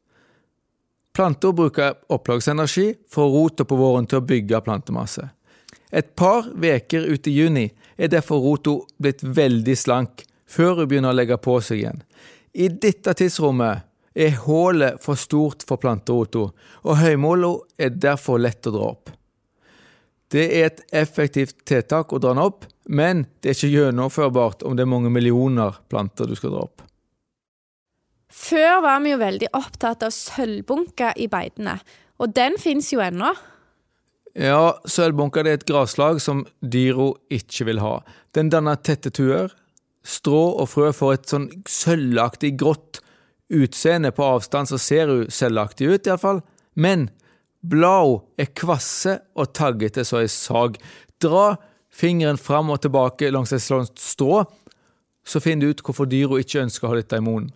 Planter 1.20 1.52
bruker 1.52 1.94
opplagsenergi 2.06 2.94
fra 3.10 3.22
rota 3.22 3.64
på 3.68 3.76
våren 3.76 4.06
til 4.08 4.22
å 4.22 4.24
bygge 4.24 4.62
plantemasse. 4.64 5.26
Et 5.92 6.14
par 6.16 6.46
veker 6.56 7.04
ut 7.12 7.28
i 7.28 7.34
juni 7.34 7.66
er 8.00 8.08
derfor 8.08 8.40
rota 8.40 8.78
blitt 8.96 9.20
veldig 9.20 9.74
slank, 9.76 10.24
før 10.48 10.80
hun 10.80 10.88
begynner 10.88 11.12
å 11.12 11.18
legge 11.18 11.36
på 11.36 11.58
seg 11.60 11.82
igjen. 11.82 12.00
I 12.56 12.70
dette 12.72 13.12
tidsrommet 13.20 13.84
er 14.16 14.40
hullet 14.46 14.96
for 15.04 15.20
stort 15.20 15.68
for 15.68 15.76
planterota, 15.84 16.46
og 16.88 17.00
høymåla 17.04 17.52
er 17.76 17.92
derfor 18.00 18.40
lett 18.40 18.72
å 18.72 18.76
dra 18.78 18.88
opp. 18.94 19.12
Det 20.32 20.46
er 20.48 20.70
et 20.70 20.84
effektivt 21.04 21.66
tiltak 21.68 22.16
å 22.16 22.22
dra 22.22 22.32
den 22.32 22.46
opp, 22.48 22.64
men 22.88 23.26
det 23.42 23.52
er 23.52 23.60
ikke 23.60 23.74
gjennomførbart 23.76 24.64
om 24.64 24.72
det 24.72 24.88
er 24.88 24.94
mange 24.96 25.12
millioner 25.12 25.84
planter 25.92 26.32
du 26.32 26.40
skal 26.40 26.56
dra 26.56 26.64
opp. 26.64 26.80
Før 28.30 28.80
var 28.84 29.00
vi 29.02 29.12
jo 29.12 29.20
veldig 29.20 29.50
opptatt 29.58 30.04
av 30.06 30.14
sølvbunker 30.14 31.18
i 31.18 31.26
beitene, 31.30 31.80
og 32.22 32.34
den 32.36 32.56
fins 32.62 32.92
jo 32.94 33.02
ennå. 33.02 33.32
Ja, 34.38 34.78
sølvbunker 34.86 35.46
er 35.46 35.58
et 35.58 35.66
grasslag 35.66 36.20
som 36.22 36.44
dyra 36.62 37.10
ikke 37.34 37.66
vil 37.66 37.82
ha. 37.82 37.98
Den 38.36 38.52
danner 38.52 38.78
tette 38.78 39.10
tuer. 39.10 39.50
Strå 40.06 40.42
og 40.62 40.70
frø 40.70 40.92
får 40.96 41.16
et 41.16 41.32
sånn 41.32 41.48
sølvaktig 41.68 42.54
grått 42.60 43.02
utseende 43.50 44.12
på 44.14 44.24
avstand, 44.24 44.70
så 44.70 44.78
ser 44.78 45.10
hun 45.10 45.26
sølvaktig 45.34 45.90
ut, 45.90 46.06
iallfall. 46.06 46.44
Men 46.78 47.08
bladene 47.66 48.22
er 48.40 48.54
kvasse 48.56 49.18
og 49.34 49.50
taggete 49.58 50.06
som 50.06 50.22
ei 50.22 50.30
sag. 50.30 50.78
Dra 51.20 51.56
fingeren 51.90 52.38
fram 52.38 52.70
og 52.70 52.80
tilbake 52.84 53.32
langs 53.34 53.52
et 53.52 53.64
sånt 53.64 53.98
strå, 54.00 54.44
så 55.26 55.42
finner 55.42 55.66
du 55.66 55.74
ut 55.74 55.82
hvorfor 55.84 56.08
dyra 56.08 56.38
ikke 56.40 56.62
ønsker 56.62 56.86
å 56.86 56.94
ha 56.94 57.00
dette 57.02 57.18
i 57.18 57.24
munnen. 57.24 57.50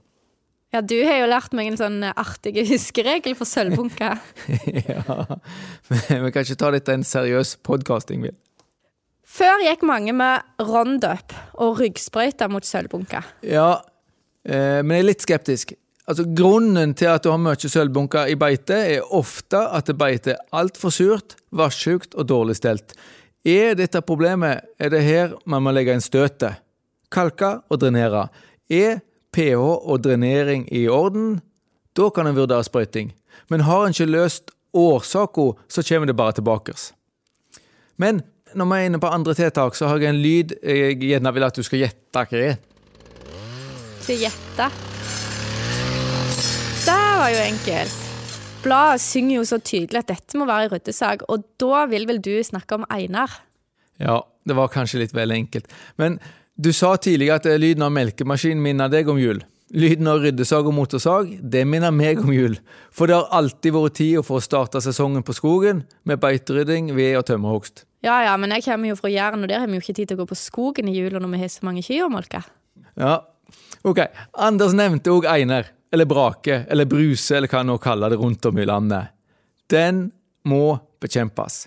Ja, 0.74 0.80
du 0.82 0.96
har 1.06 1.20
jo 1.20 1.26
lært 1.30 1.52
meg 1.54 1.68
en 1.70 1.76
sånn 1.78 2.00
artig 2.02 2.56
huskeregel 2.66 3.36
for 3.38 3.46
sølvbunker. 3.46 4.18
ja, 4.90 5.04
men 5.86 6.24
vi 6.24 6.32
kan 6.34 6.42
ikke 6.42 6.56
ta 6.58 6.70
dette 6.74 6.96
en 6.96 7.06
seriøs 7.06 7.52
podkast, 7.62 8.10
Ingvild. 8.10 8.34
Før 9.22 9.62
gikk 9.62 9.84
mange 9.86 10.10
med 10.18 10.42
Roundup 10.66 11.30
og 11.62 11.78
ryggsprøyter 11.78 12.50
mot 12.50 12.66
sølvbunker. 12.66 13.30
Ja, 13.46 13.84
eh, 14.42 14.82
men 14.82 14.96
jeg 14.96 15.04
er 15.04 15.08
litt 15.12 15.28
skeptisk. 15.28 15.76
Altså, 16.10 16.26
Grunnen 16.42 16.96
til 16.98 17.12
at 17.12 17.22
du 17.22 17.30
har 17.30 17.38
mye 17.38 17.70
sølvbunker 17.70 18.34
i 18.34 18.36
beite, 18.38 18.82
er 18.98 19.14
ofte 19.14 19.62
at 19.78 19.94
beite 19.94 20.34
er 20.34 20.44
altfor 20.58 20.90
surt, 20.90 21.38
vassjukt 21.54 22.18
og 22.18 22.32
dårlig 22.34 22.58
stelt. 22.58 22.98
Er 23.46 23.78
dette 23.78 24.02
problemet, 24.02 24.66
er 24.82 24.90
det 24.90 25.06
her 25.06 25.38
man 25.46 25.62
må 25.62 25.70
legge 25.70 25.94
inn 25.94 26.02
støtet. 26.02 26.58
Kalke 27.14 27.60
og 27.70 27.78
drenere. 27.78 28.26
Er 28.66 29.04
pH 29.34 29.60
og 29.60 30.02
drenering 30.04 30.68
i 30.72 30.86
orden, 30.88 31.40
da 31.98 32.10
kan 32.14 32.26
en 32.26 32.36
vurdere 32.38 32.64
sprøyting. 32.66 33.12
Men 33.50 33.66
har 33.66 33.86
en 33.86 33.94
ikke 33.94 34.10
løst 34.10 34.54
årsaka, 34.74 35.52
så 35.68 35.82
kommer 35.82 36.06
det 36.10 36.16
bare 36.16 36.38
tilbake. 36.38 36.74
Men 37.96 38.22
når 38.54 38.70
vi 38.70 38.78
er 38.78 38.88
inne 38.88 39.02
på 39.02 39.10
andre 39.10 39.34
tiltak, 39.34 39.74
så 39.74 39.90
har 39.90 40.02
jeg 40.02 40.14
en 40.14 40.22
lyd 40.22 40.54
jeg 40.62 40.98
gjerne 41.02 41.34
vil 41.34 41.46
at 41.46 41.58
du 41.58 41.62
skal 41.66 41.84
gjette 41.84 42.14
hva 42.14 42.26
det 42.30 42.46
er. 42.52 42.58
Skal 44.04 44.20
gjette? 44.26 44.70
Det 46.84 47.00
var 47.20 47.30
jo 47.32 47.42
enkelt. 47.44 48.00
Bladet 48.64 49.02
synger 49.04 49.36
jo 49.36 49.44
så 49.48 49.58
tydelig 49.60 50.00
at 50.00 50.12
dette 50.12 50.38
må 50.40 50.46
være 50.48 50.68
i 50.68 50.70
ryddesak, 50.72 51.26
og 51.28 51.44
da 51.60 51.84
vil 51.90 52.06
vel 52.08 52.20
du 52.24 52.36
snakke 52.44 52.78
om 52.78 52.86
Einar? 52.92 53.32
Ja, 54.00 54.22
det 54.44 54.56
var 54.56 54.72
kanskje 54.72 55.02
litt 55.02 55.14
vel 55.16 55.34
enkelt. 55.34 55.68
Men 56.00 56.18
du 56.56 56.70
sa 56.72 56.94
tidligere 56.96 57.40
at 57.40 57.60
lyden 57.60 57.82
av 57.82 57.92
melkemaskin 57.94 58.60
minner 58.62 58.90
deg 58.92 59.08
om 59.10 59.18
jul. 59.18 59.42
Lyden 59.74 60.06
av 60.06 60.20
ryddesag 60.22 60.68
og 60.70 60.76
motorsag, 60.76 61.32
det 61.42 61.64
minner 61.66 61.90
meg 61.90 62.20
om 62.22 62.30
jul. 62.30 62.54
For 62.94 63.10
det 63.10 63.16
har 63.16 63.32
alltid 63.34 63.74
vært 63.74 63.96
tid 63.98 64.20
for 64.22 64.38
å 64.38 64.44
starte 64.44 64.82
sesongen 64.84 65.24
på 65.26 65.34
skogen 65.34 65.82
med 66.06 66.20
beiterydding, 66.22 66.92
ved 66.94 67.16
og 67.18 67.26
tømmerhogst. 67.26 67.82
Ja 68.04 68.20
ja, 68.22 68.36
men 68.38 68.52
jeg 68.54 68.66
kommer 68.66 68.92
jo 68.92 68.98
fra 69.00 69.10
Jæren, 69.10 69.42
og 69.42 69.50
der 69.50 69.62
har 69.62 69.66
vi 69.66 69.80
jo 69.80 69.82
ikke 69.82 69.96
tid 69.96 70.10
til 70.10 70.18
å 70.18 70.22
gå 70.22 70.28
på 70.30 70.38
skogen 70.38 70.90
i 70.92 70.94
jula 70.94 71.22
når 71.22 71.32
vi 71.32 71.40
har 71.40 71.50
så 71.50 71.66
mange 71.66 71.82
kyr 71.82 72.04
å 72.06 72.12
molke. 72.12 72.44
Ja, 73.00 73.16
ok. 73.82 74.04
Anders 74.46 74.76
nevnte 74.76 75.14
òg 75.14 75.26
Einer, 75.32 75.72
eller 75.90 76.06
Brake, 76.06 76.62
eller 76.68 76.86
Bruse, 76.86 77.34
eller 77.34 77.50
hva 77.50 77.64
han 77.64 77.72
nå 77.72 77.78
kaller 77.82 78.12
det 78.12 78.20
rundt 78.20 78.46
om 78.46 78.60
i 78.60 78.68
landet. 78.68 79.14
Den 79.72 80.06
må 80.46 80.76
bekjempes. 81.02 81.64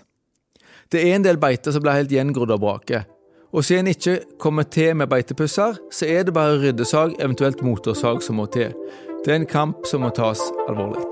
Det 0.88 1.02
er 1.02 1.18
en 1.18 1.26
del 1.26 1.36
beiter 1.42 1.74
som 1.74 1.84
blir 1.84 1.98
helt 1.98 2.14
gjengrodd 2.14 2.54
av 2.54 2.62
brake, 2.62 3.02
og 3.52 3.64
siden 3.64 3.86
en 3.86 3.94
ikke 3.94 4.18
kommer 4.40 4.66
til 4.68 4.96
med 4.96 5.08
beitepusser, 5.08 5.78
så 5.92 6.08
er 6.08 6.26
det 6.28 6.34
bare 6.36 6.58
ryddesag, 6.60 7.14
eventuelt 7.18 7.62
motorsag, 7.64 8.20
som 8.22 8.36
må 8.36 8.46
til. 8.52 8.74
Det 9.24 9.32
er 9.32 9.40
en 9.40 9.48
kamp 9.48 9.88
som 9.88 10.04
må 10.04 10.10
tas 10.14 10.42
alvorlig. 10.68 11.06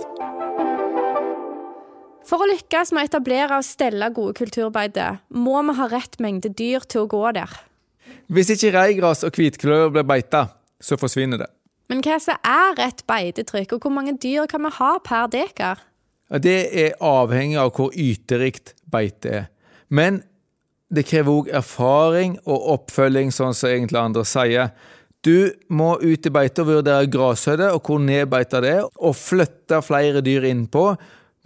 For 2.26 2.42
å 2.42 2.48
lykkes 2.50 2.92
med 2.92 3.04
å 3.04 3.08
etablere 3.08 3.56
og 3.56 3.64
stelle 3.64 4.10
gode 4.12 4.34
kulturbeiter, 4.36 5.20
må 5.30 5.62
vi 5.68 5.76
ha 5.78 5.88
rett 5.92 6.18
mengde 6.20 6.50
dyr 6.50 6.84
til 6.84 7.04
å 7.04 7.10
gå 7.10 7.22
der. 7.38 7.52
Hvis 8.26 8.50
ikke 8.52 8.74
reigras 8.74 9.22
og 9.26 9.36
hvitkløver 9.38 9.94
blir 9.94 10.06
beita, 10.06 10.48
så 10.82 10.98
forsvinner 11.00 11.40
det. 11.44 11.50
Men 11.88 12.02
hva 12.02 12.18
som 12.20 12.38
er 12.42 12.74
rett 12.80 13.04
beitetrykk, 13.06 13.76
og 13.76 13.86
hvor 13.86 13.94
mange 13.94 14.16
dyr 14.18 14.48
kan 14.50 14.66
vi 14.66 14.74
ha 14.76 14.96
per 15.06 15.30
dekar? 15.30 15.84
Det 16.42 16.58
er 16.74 16.96
avhengig 16.98 17.60
av 17.62 17.70
hvor 17.76 17.94
yterikt 17.94 18.74
beitet 18.90 19.30
er. 19.30 19.44
Men 19.88 20.24
det 20.92 21.06
krever 21.08 21.40
òg 21.40 21.48
erfaring 21.58 22.36
og 22.44 22.68
oppfølging, 22.76 23.32
sånn 23.34 23.56
som 23.56 23.72
egentlig 23.72 24.00
andre 24.00 24.24
sier. 24.28 24.70
Du 25.26 25.50
må 25.74 25.96
ut 25.98 26.26
i 26.28 26.30
beite 26.30 26.62
og 26.62 26.70
vurdere 26.70 27.08
grashøyde 27.10 27.72
og 27.74 27.88
hvor 27.88 27.98
nedbeita 28.02 28.60
det 28.62 28.74
er, 28.78 28.84
og 28.86 29.16
flytte 29.18 29.82
flere 29.82 30.22
dyr 30.24 30.46
innpå 30.46 30.92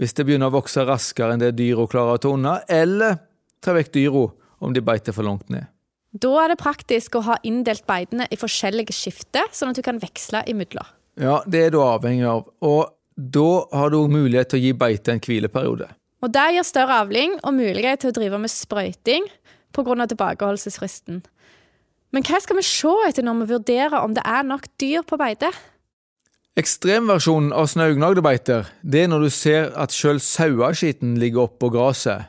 hvis 0.01 0.17
det 0.17 0.27
begynner 0.29 0.49
å 0.49 0.57
vokse 0.59 0.85
raskere 0.89 1.37
enn 1.37 1.43
det 1.43 1.55
dyra 1.59 1.85
klarer 1.89 2.17
å 2.17 2.21
ta 2.21 2.33
unna, 2.33 2.55
eller 2.69 3.19
ta 3.61 3.75
vekk 3.77 3.93
dyra 3.97 4.25
om 4.65 4.73
de 4.77 4.83
beiter 4.85 5.17
for 5.17 5.27
langt 5.27 5.49
ned. 5.53 5.69
Da 6.11 6.31
er 6.43 6.51
det 6.51 6.61
praktisk 6.61 7.17
å 7.17 7.25
ha 7.29 7.37
inndelt 7.47 7.85
beitene 7.89 8.27
i 8.33 8.39
forskjellige 8.41 8.97
skifter, 8.97 9.47
sånn 9.55 9.71
at 9.71 9.79
du 9.79 9.85
kan 9.87 10.01
veksle 10.03 10.43
imidler. 10.51 10.89
Ja, 11.21 11.39
det 11.47 11.67
er 11.67 11.75
du 11.75 11.83
avhengig 11.85 12.27
av, 12.27 12.49
og 12.65 12.97
da 13.15 13.49
har 13.77 13.93
du 13.93 14.01
òg 14.01 14.13
mulighet 14.13 14.51
til 14.51 14.61
å 14.61 14.65
gi 14.65 14.73
beite 14.81 15.13
en 15.13 15.21
hvileperiode. 15.23 15.91
Og 16.21 16.33
Det 16.33 16.47
gir 16.55 16.67
større 16.69 17.01
avling 17.01 17.39
og 17.43 17.55
mulighet 17.57 18.03
til 18.03 18.13
å 18.13 18.17
drive 18.17 18.39
med 18.39 18.53
sprøyting 18.53 19.29
pga. 19.73 20.07
tilbakeholdelsesfristen. 20.07 21.23
Men 22.13 22.23
hva 22.27 22.41
skal 22.43 22.59
vi 22.59 22.67
se 22.67 22.95
etter 23.07 23.23
når 23.23 23.45
vi 23.45 23.53
vurderer 23.55 24.01
om 24.03 24.15
det 24.15 24.25
er 24.27 24.43
nok 24.43 24.67
dyr 24.81 25.03
på 25.07 25.17
beite? 25.17 25.51
Ekstremversjonen 26.59 27.53
av 27.55 27.69
snaugnagdebeiter 27.71 28.67
det 28.83 29.05
er 29.05 29.09
når 29.09 29.23
du 29.23 29.31
ser 29.31 29.71
at 29.79 29.95
sjøl 29.95 30.19
saueskitten 30.21 31.15
ligger 31.23 31.47
oppå 31.47 31.71
gresset. 31.71 32.27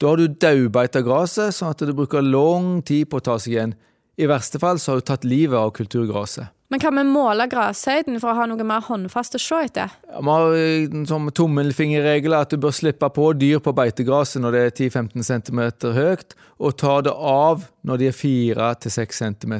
Da 0.00 0.08
har 0.08 0.16
du 0.16 0.30
daudbeita 0.30 1.02
gresset, 1.02 1.54
sånn 1.54 1.74
at 1.74 1.82
det 1.84 1.94
bruker 1.94 2.24
lang 2.24 2.80
tid 2.86 3.10
på 3.10 3.18
å 3.18 3.24
ta 3.28 3.36
seg 3.38 3.52
igjen. 3.52 3.74
I 4.18 4.26
verste 4.26 4.58
fall 4.58 4.80
så 4.82 4.92
har 4.92 4.98
du 4.98 5.06
tatt 5.06 5.24
livet 5.24 5.54
av 5.58 5.70
kulturgraset. 5.76 6.50
Men 6.68 6.80
kan 6.82 6.96
vi 6.98 7.04
måle 7.06 7.46
grashøyden 7.48 8.18
for 8.20 8.32
å 8.32 8.40
ha 8.40 8.46
noe 8.50 8.64
mer 8.66 8.82
håndfast 8.84 9.38
å 9.38 9.40
se 9.40 9.60
etter? 9.70 9.92
Ja, 10.10 10.20
vi 10.20 10.32
har 10.34 10.56
en 10.58 11.06
som 11.08 11.30
tommelfingerregel 11.32 12.34
at 12.36 12.50
du 12.52 12.58
bør 12.60 12.74
slippe 12.76 13.08
på 13.14 13.30
dyr 13.38 13.62
på 13.64 13.72
beitegraset 13.78 14.42
når 14.42 14.56
det 14.56 14.64
er 14.64 14.74
10-15 14.90 15.28
cm 15.30 15.62
høyt, 15.96 16.34
og 16.58 16.76
ta 16.82 16.98
det 17.06 17.14
av 17.14 17.68
når 17.86 18.02
de 18.02 18.10
er 18.10 18.18
4-6 18.18 19.22
cm. 19.22 19.54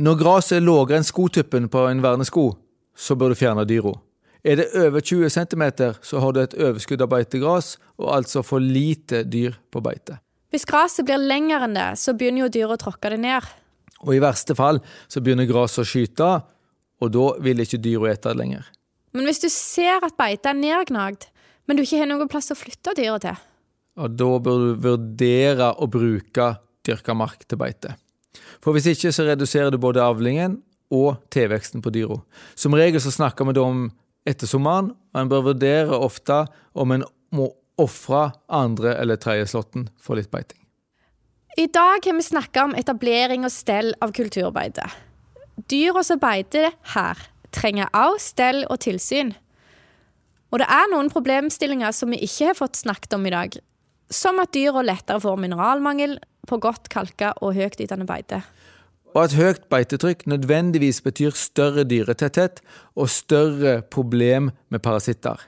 Når 0.00 0.18
gresset 0.18 0.56
er 0.58 0.64
lavere 0.64 0.98
enn 0.98 1.06
skotuppen 1.06 1.68
på 1.70 1.84
en 1.90 2.02
vernesko, 2.02 2.48
så 2.98 3.14
bør 3.20 3.34
du 3.34 3.38
fjerne 3.38 3.66
dyra. 3.68 3.92
Er 4.48 4.62
det 4.62 4.70
over 4.80 5.04
20 5.04 5.30
cm, 5.36 5.64
så 6.02 6.24
har 6.24 6.32
du 6.32 6.40
et 6.40 6.56
overskudd 6.56 7.04
av 7.04 7.12
beitegras, 7.12 7.76
og 8.00 8.16
altså 8.16 8.42
for 8.46 8.64
lite 8.64 9.22
dyr 9.28 9.60
på 9.70 9.84
beite. 9.84 10.18
Hvis 10.48 10.64
gresset 10.64 11.04
blir 11.04 11.20
lengre 11.20 11.66
enn 11.66 11.74
det, 11.76 11.88
så 12.00 12.14
begynner 12.16 12.46
jo 12.46 12.52
dyret 12.54 12.78
å 12.78 12.84
tråkke 12.86 13.10
det 13.12 13.18
ned. 13.20 13.48
Og 14.06 14.14
i 14.14 14.22
verste 14.22 14.54
fall 14.58 14.80
så 15.10 15.22
begynner 15.24 15.48
gresset 15.48 15.82
å 15.82 15.88
skyte, 15.88 16.30
og 16.98 17.12
da 17.14 17.26
vil 17.42 17.62
ikke 17.62 17.80
dyra 17.82 18.12
ete 18.12 18.30
det 18.30 18.38
lenger. 18.40 18.68
Men 19.16 19.28
hvis 19.28 19.42
du 19.42 19.48
ser 19.52 20.04
at 20.04 20.16
beitet 20.18 20.50
er 20.50 20.58
nedgnagd, 20.58 21.28
men 21.66 21.76
du 21.78 21.82
ikke 21.84 22.02
har 22.02 22.10
noen 22.10 22.30
plass 22.30 22.52
å 22.52 22.58
flytte 22.58 22.94
dyra 22.98 23.18
til? 23.22 23.38
Ja, 23.98 24.08
Da 24.08 24.28
bør 24.38 24.60
du 24.62 24.82
vurdere 24.84 25.72
å 25.74 25.88
bruke 25.90 26.52
dyrka 26.86 27.14
mark 27.18 27.42
til 27.48 27.58
beite. 27.60 27.96
For 28.62 28.72
hvis 28.72 28.86
ikke 28.92 29.12
så 29.14 29.26
reduserer 29.26 29.72
du 29.74 29.78
både 29.82 30.04
avlingen 30.04 30.60
og 30.94 31.18
tilveksten 31.34 31.82
på 31.84 31.92
dyra. 31.92 32.20
Som 32.54 32.76
regel 32.78 33.02
så 33.02 33.12
snakker 33.12 33.48
vi 33.48 33.56
da 33.58 33.66
om 33.66 33.88
etter 34.28 34.48
sommeren, 34.48 34.92
og 35.12 35.20
en 35.20 35.30
bør 35.30 35.50
vurdere 35.50 35.98
ofte 35.98 36.44
om 36.78 36.94
en 36.94 37.04
må 37.34 37.50
ofre 37.78 38.30
andre 38.48 38.94
eller 38.98 39.20
tredje 39.20 39.50
slåtten 39.52 39.88
for 40.02 40.18
litt 40.18 40.30
beiting. 40.32 40.58
I 41.58 41.66
dag 41.66 42.04
har 42.04 42.14
vi 42.14 42.22
snakka 42.22 42.62
om 42.68 42.74
etablering 42.78 43.42
og 43.42 43.50
stell 43.50 43.88
av 43.98 44.12
kulturbeite. 44.14 44.84
Dyra 45.66 46.04
som 46.06 46.20
beiter 46.22 46.68
her, 46.92 47.18
trenger 47.50 47.88
også 47.90 48.30
stell 48.30 48.60
og 48.70 48.78
tilsyn. 48.84 49.32
Og 50.54 50.62
det 50.62 50.68
er 50.70 50.86
noen 50.92 51.10
problemstillinger 51.10 51.90
som 51.96 52.14
vi 52.14 52.20
ikke 52.22 52.52
har 52.52 52.58
fått 52.60 52.78
snakket 52.78 53.16
om 53.18 53.26
i 53.26 53.32
dag. 53.34 53.56
Som 54.06 54.38
at 54.38 54.52
dyra 54.54 54.84
lettere 54.86 55.18
får 55.24 55.40
mineralmangel 55.42 56.14
på 56.46 56.60
godt 56.62 56.86
kalka 56.94 57.32
og 57.42 57.58
høytytende 57.58 58.06
beite. 58.06 58.38
Og 59.16 59.24
at 59.24 59.34
høyt 59.34 59.66
beitetrykk 59.66 60.28
nødvendigvis 60.30 61.02
betyr 61.02 61.34
større 61.34 61.82
dyretetthet 61.90 62.62
og 62.94 63.10
større 63.10 63.80
problem 63.82 64.52
med 64.70 64.84
parasitter. 64.86 65.42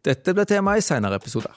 Dette 0.00 0.32
blir 0.32 0.48
tema 0.48 0.78
i 0.80 0.86
senere 0.86 1.20
episoder. 1.20 1.52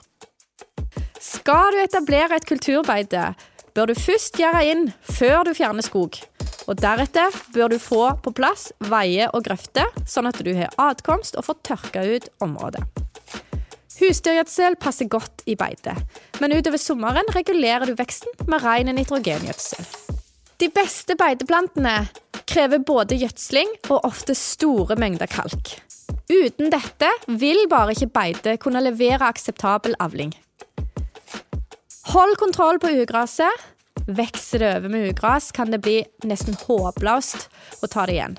Skal 1.16 1.72
du 1.72 1.80
etablere 1.80 2.36
et 2.36 2.44
kulturbeite, 2.44 3.32
bør 3.74 3.90
du 3.90 3.98
først 3.98 4.38
gjerde 4.38 4.62
inn 4.70 4.84
før 5.02 5.44
du 5.48 5.52
fjerner 5.56 5.84
skog. 5.84 6.18
Og 6.70 6.78
deretter 6.80 7.34
bør 7.54 7.74
du 7.74 7.78
få 7.82 8.06
på 8.24 8.32
plass 8.36 8.70
veier 8.88 9.32
og 9.34 9.44
grøfter, 9.46 9.90
sånn 10.08 10.30
at 10.30 10.38
du 10.46 10.52
har 10.56 10.72
adkomst 10.80 11.36
og 11.36 11.48
får 11.48 11.60
tørka 11.66 12.04
ut 12.06 12.30
området. 12.44 12.84
Husdyrgjødsel 13.94 14.74
passer 14.82 15.06
godt 15.10 15.44
i 15.46 15.54
beite, 15.58 15.94
men 16.42 16.54
utover 16.56 16.80
sommeren 16.82 17.28
regulerer 17.34 17.86
du 17.86 17.94
veksten 17.98 18.32
med 18.50 18.64
ren 18.64 18.90
nitrogengjødsel. 18.96 19.86
De 20.58 20.70
beste 20.74 21.14
beiteplantene 21.18 22.06
krever 22.50 22.82
både 22.86 23.18
gjødsling 23.18 23.70
og 23.90 24.06
ofte 24.06 24.34
store 24.38 24.96
mengder 24.98 25.30
kalk. 25.30 25.76
Uten 26.30 26.70
dette 26.72 27.10
vil 27.28 27.66
bare 27.70 27.94
ikke 27.94 28.12
beite 28.14 28.56
kunne 28.62 28.82
levere 28.82 29.28
akseptabel 29.28 29.96
avling. 30.02 30.32
Hold 32.14 32.36
kontroll 32.38 32.78
på 32.78 32.88
ugraset. 32.88 33.62
Vokser 34.06 34.58
det 34.58 34.68
over 34.76 34.88
med 34.88 35.08
ugras, 35.08 35.48
kan 35.52 35.70
det 35.70 35.80
bli 35.82 35.96
nesten 36.22 36.54
håpløst 36.54 37.48
å 37.82 37.88
ta 37.90 38.04
det 38.06 38.14
igjen. 38.14 38.36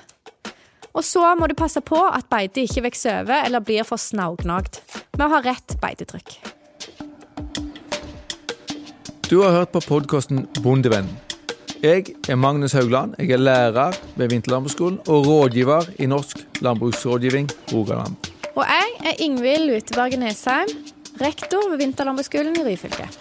Og 0.95 1.03
så 1.03 1.23
må 1.35 1.49
du 1.51 1.57
passe 1.59 1.81
på 1.83 1.99
at 2.07 2.29
beitet 2.31 2.69
ikke 2.69 2.85
vokser 2.85 3.25
over 3.25 3.43
eller 3.43 3.65
blir 3.67 3.83
for 3.83 3.99
snaugnagd, 3.99 4.79
med 5.17 5.25
å 5.25 5.27
ha 5.33 5.41
rett 5.43 5.75
beitetrykk. 5.83 6.37
Du 9.27 9.41
har 9.41 9.51
hørt 9.57 9.75
på 9.75 9.83
podkasten 9.89 10.45
Bondevennen. 10.61 11.11
Jeg 11.83 12.15
er 12.31 12.39
Magnus 12.39 12.77
Haugland. 12.79 13.19
Jeg 13.19 13.35
er 13.35 13.43
lærer 13.43 13.99
ved 14.15 14.31
Vinterlandbruksskolen 14.31 15.01
og 15.03 15.27
rådgiver 15.27 15.91
i 15.99 16.07
Norsk 16.07 16.45
landbruksrådgivning 16.63 17.51
Rogaland. 17.75 18.15
Og 18.55 18.63
jeg 18.63 18.97
er 19.11 19.21
Ingvild 19.27 19.67
Luteberget 19.67 20.23
Nesheim, 20.23 20.75
rektor 21.19 21.67
ved 21.73 21.83
Vinterlandbruksskolen 21.83 22.55
i 22.63 22.67
Ryfylke. 22.71 23.11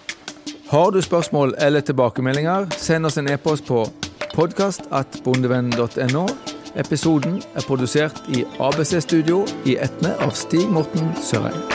Har 0.75 0.91
du 0.91 1.03
spørsmål 1.03 1.55
eller 1.59 1.81
tilbakemeldinger, 1.81 2.67
send 2.77 3.07
oss 3.07 3.19
en 3.19 3.29
e-post 3.31 3.67
på 3.67 3.85
podkast.bondevennen.no. 4.35 6.25
Episoden 6.75 7.39
er 7.55 7.69
produsert 7.69 8.19
i 8.35 8.43
ABC 8.59 8.97
Studio 9.07 9.45
i 9.71 9.79
Etne 9.79 10.17
av 10.19 10.35
Stig 10.35 10.67
Morten 10.67 11.15
Sørheim. 11.23 11.74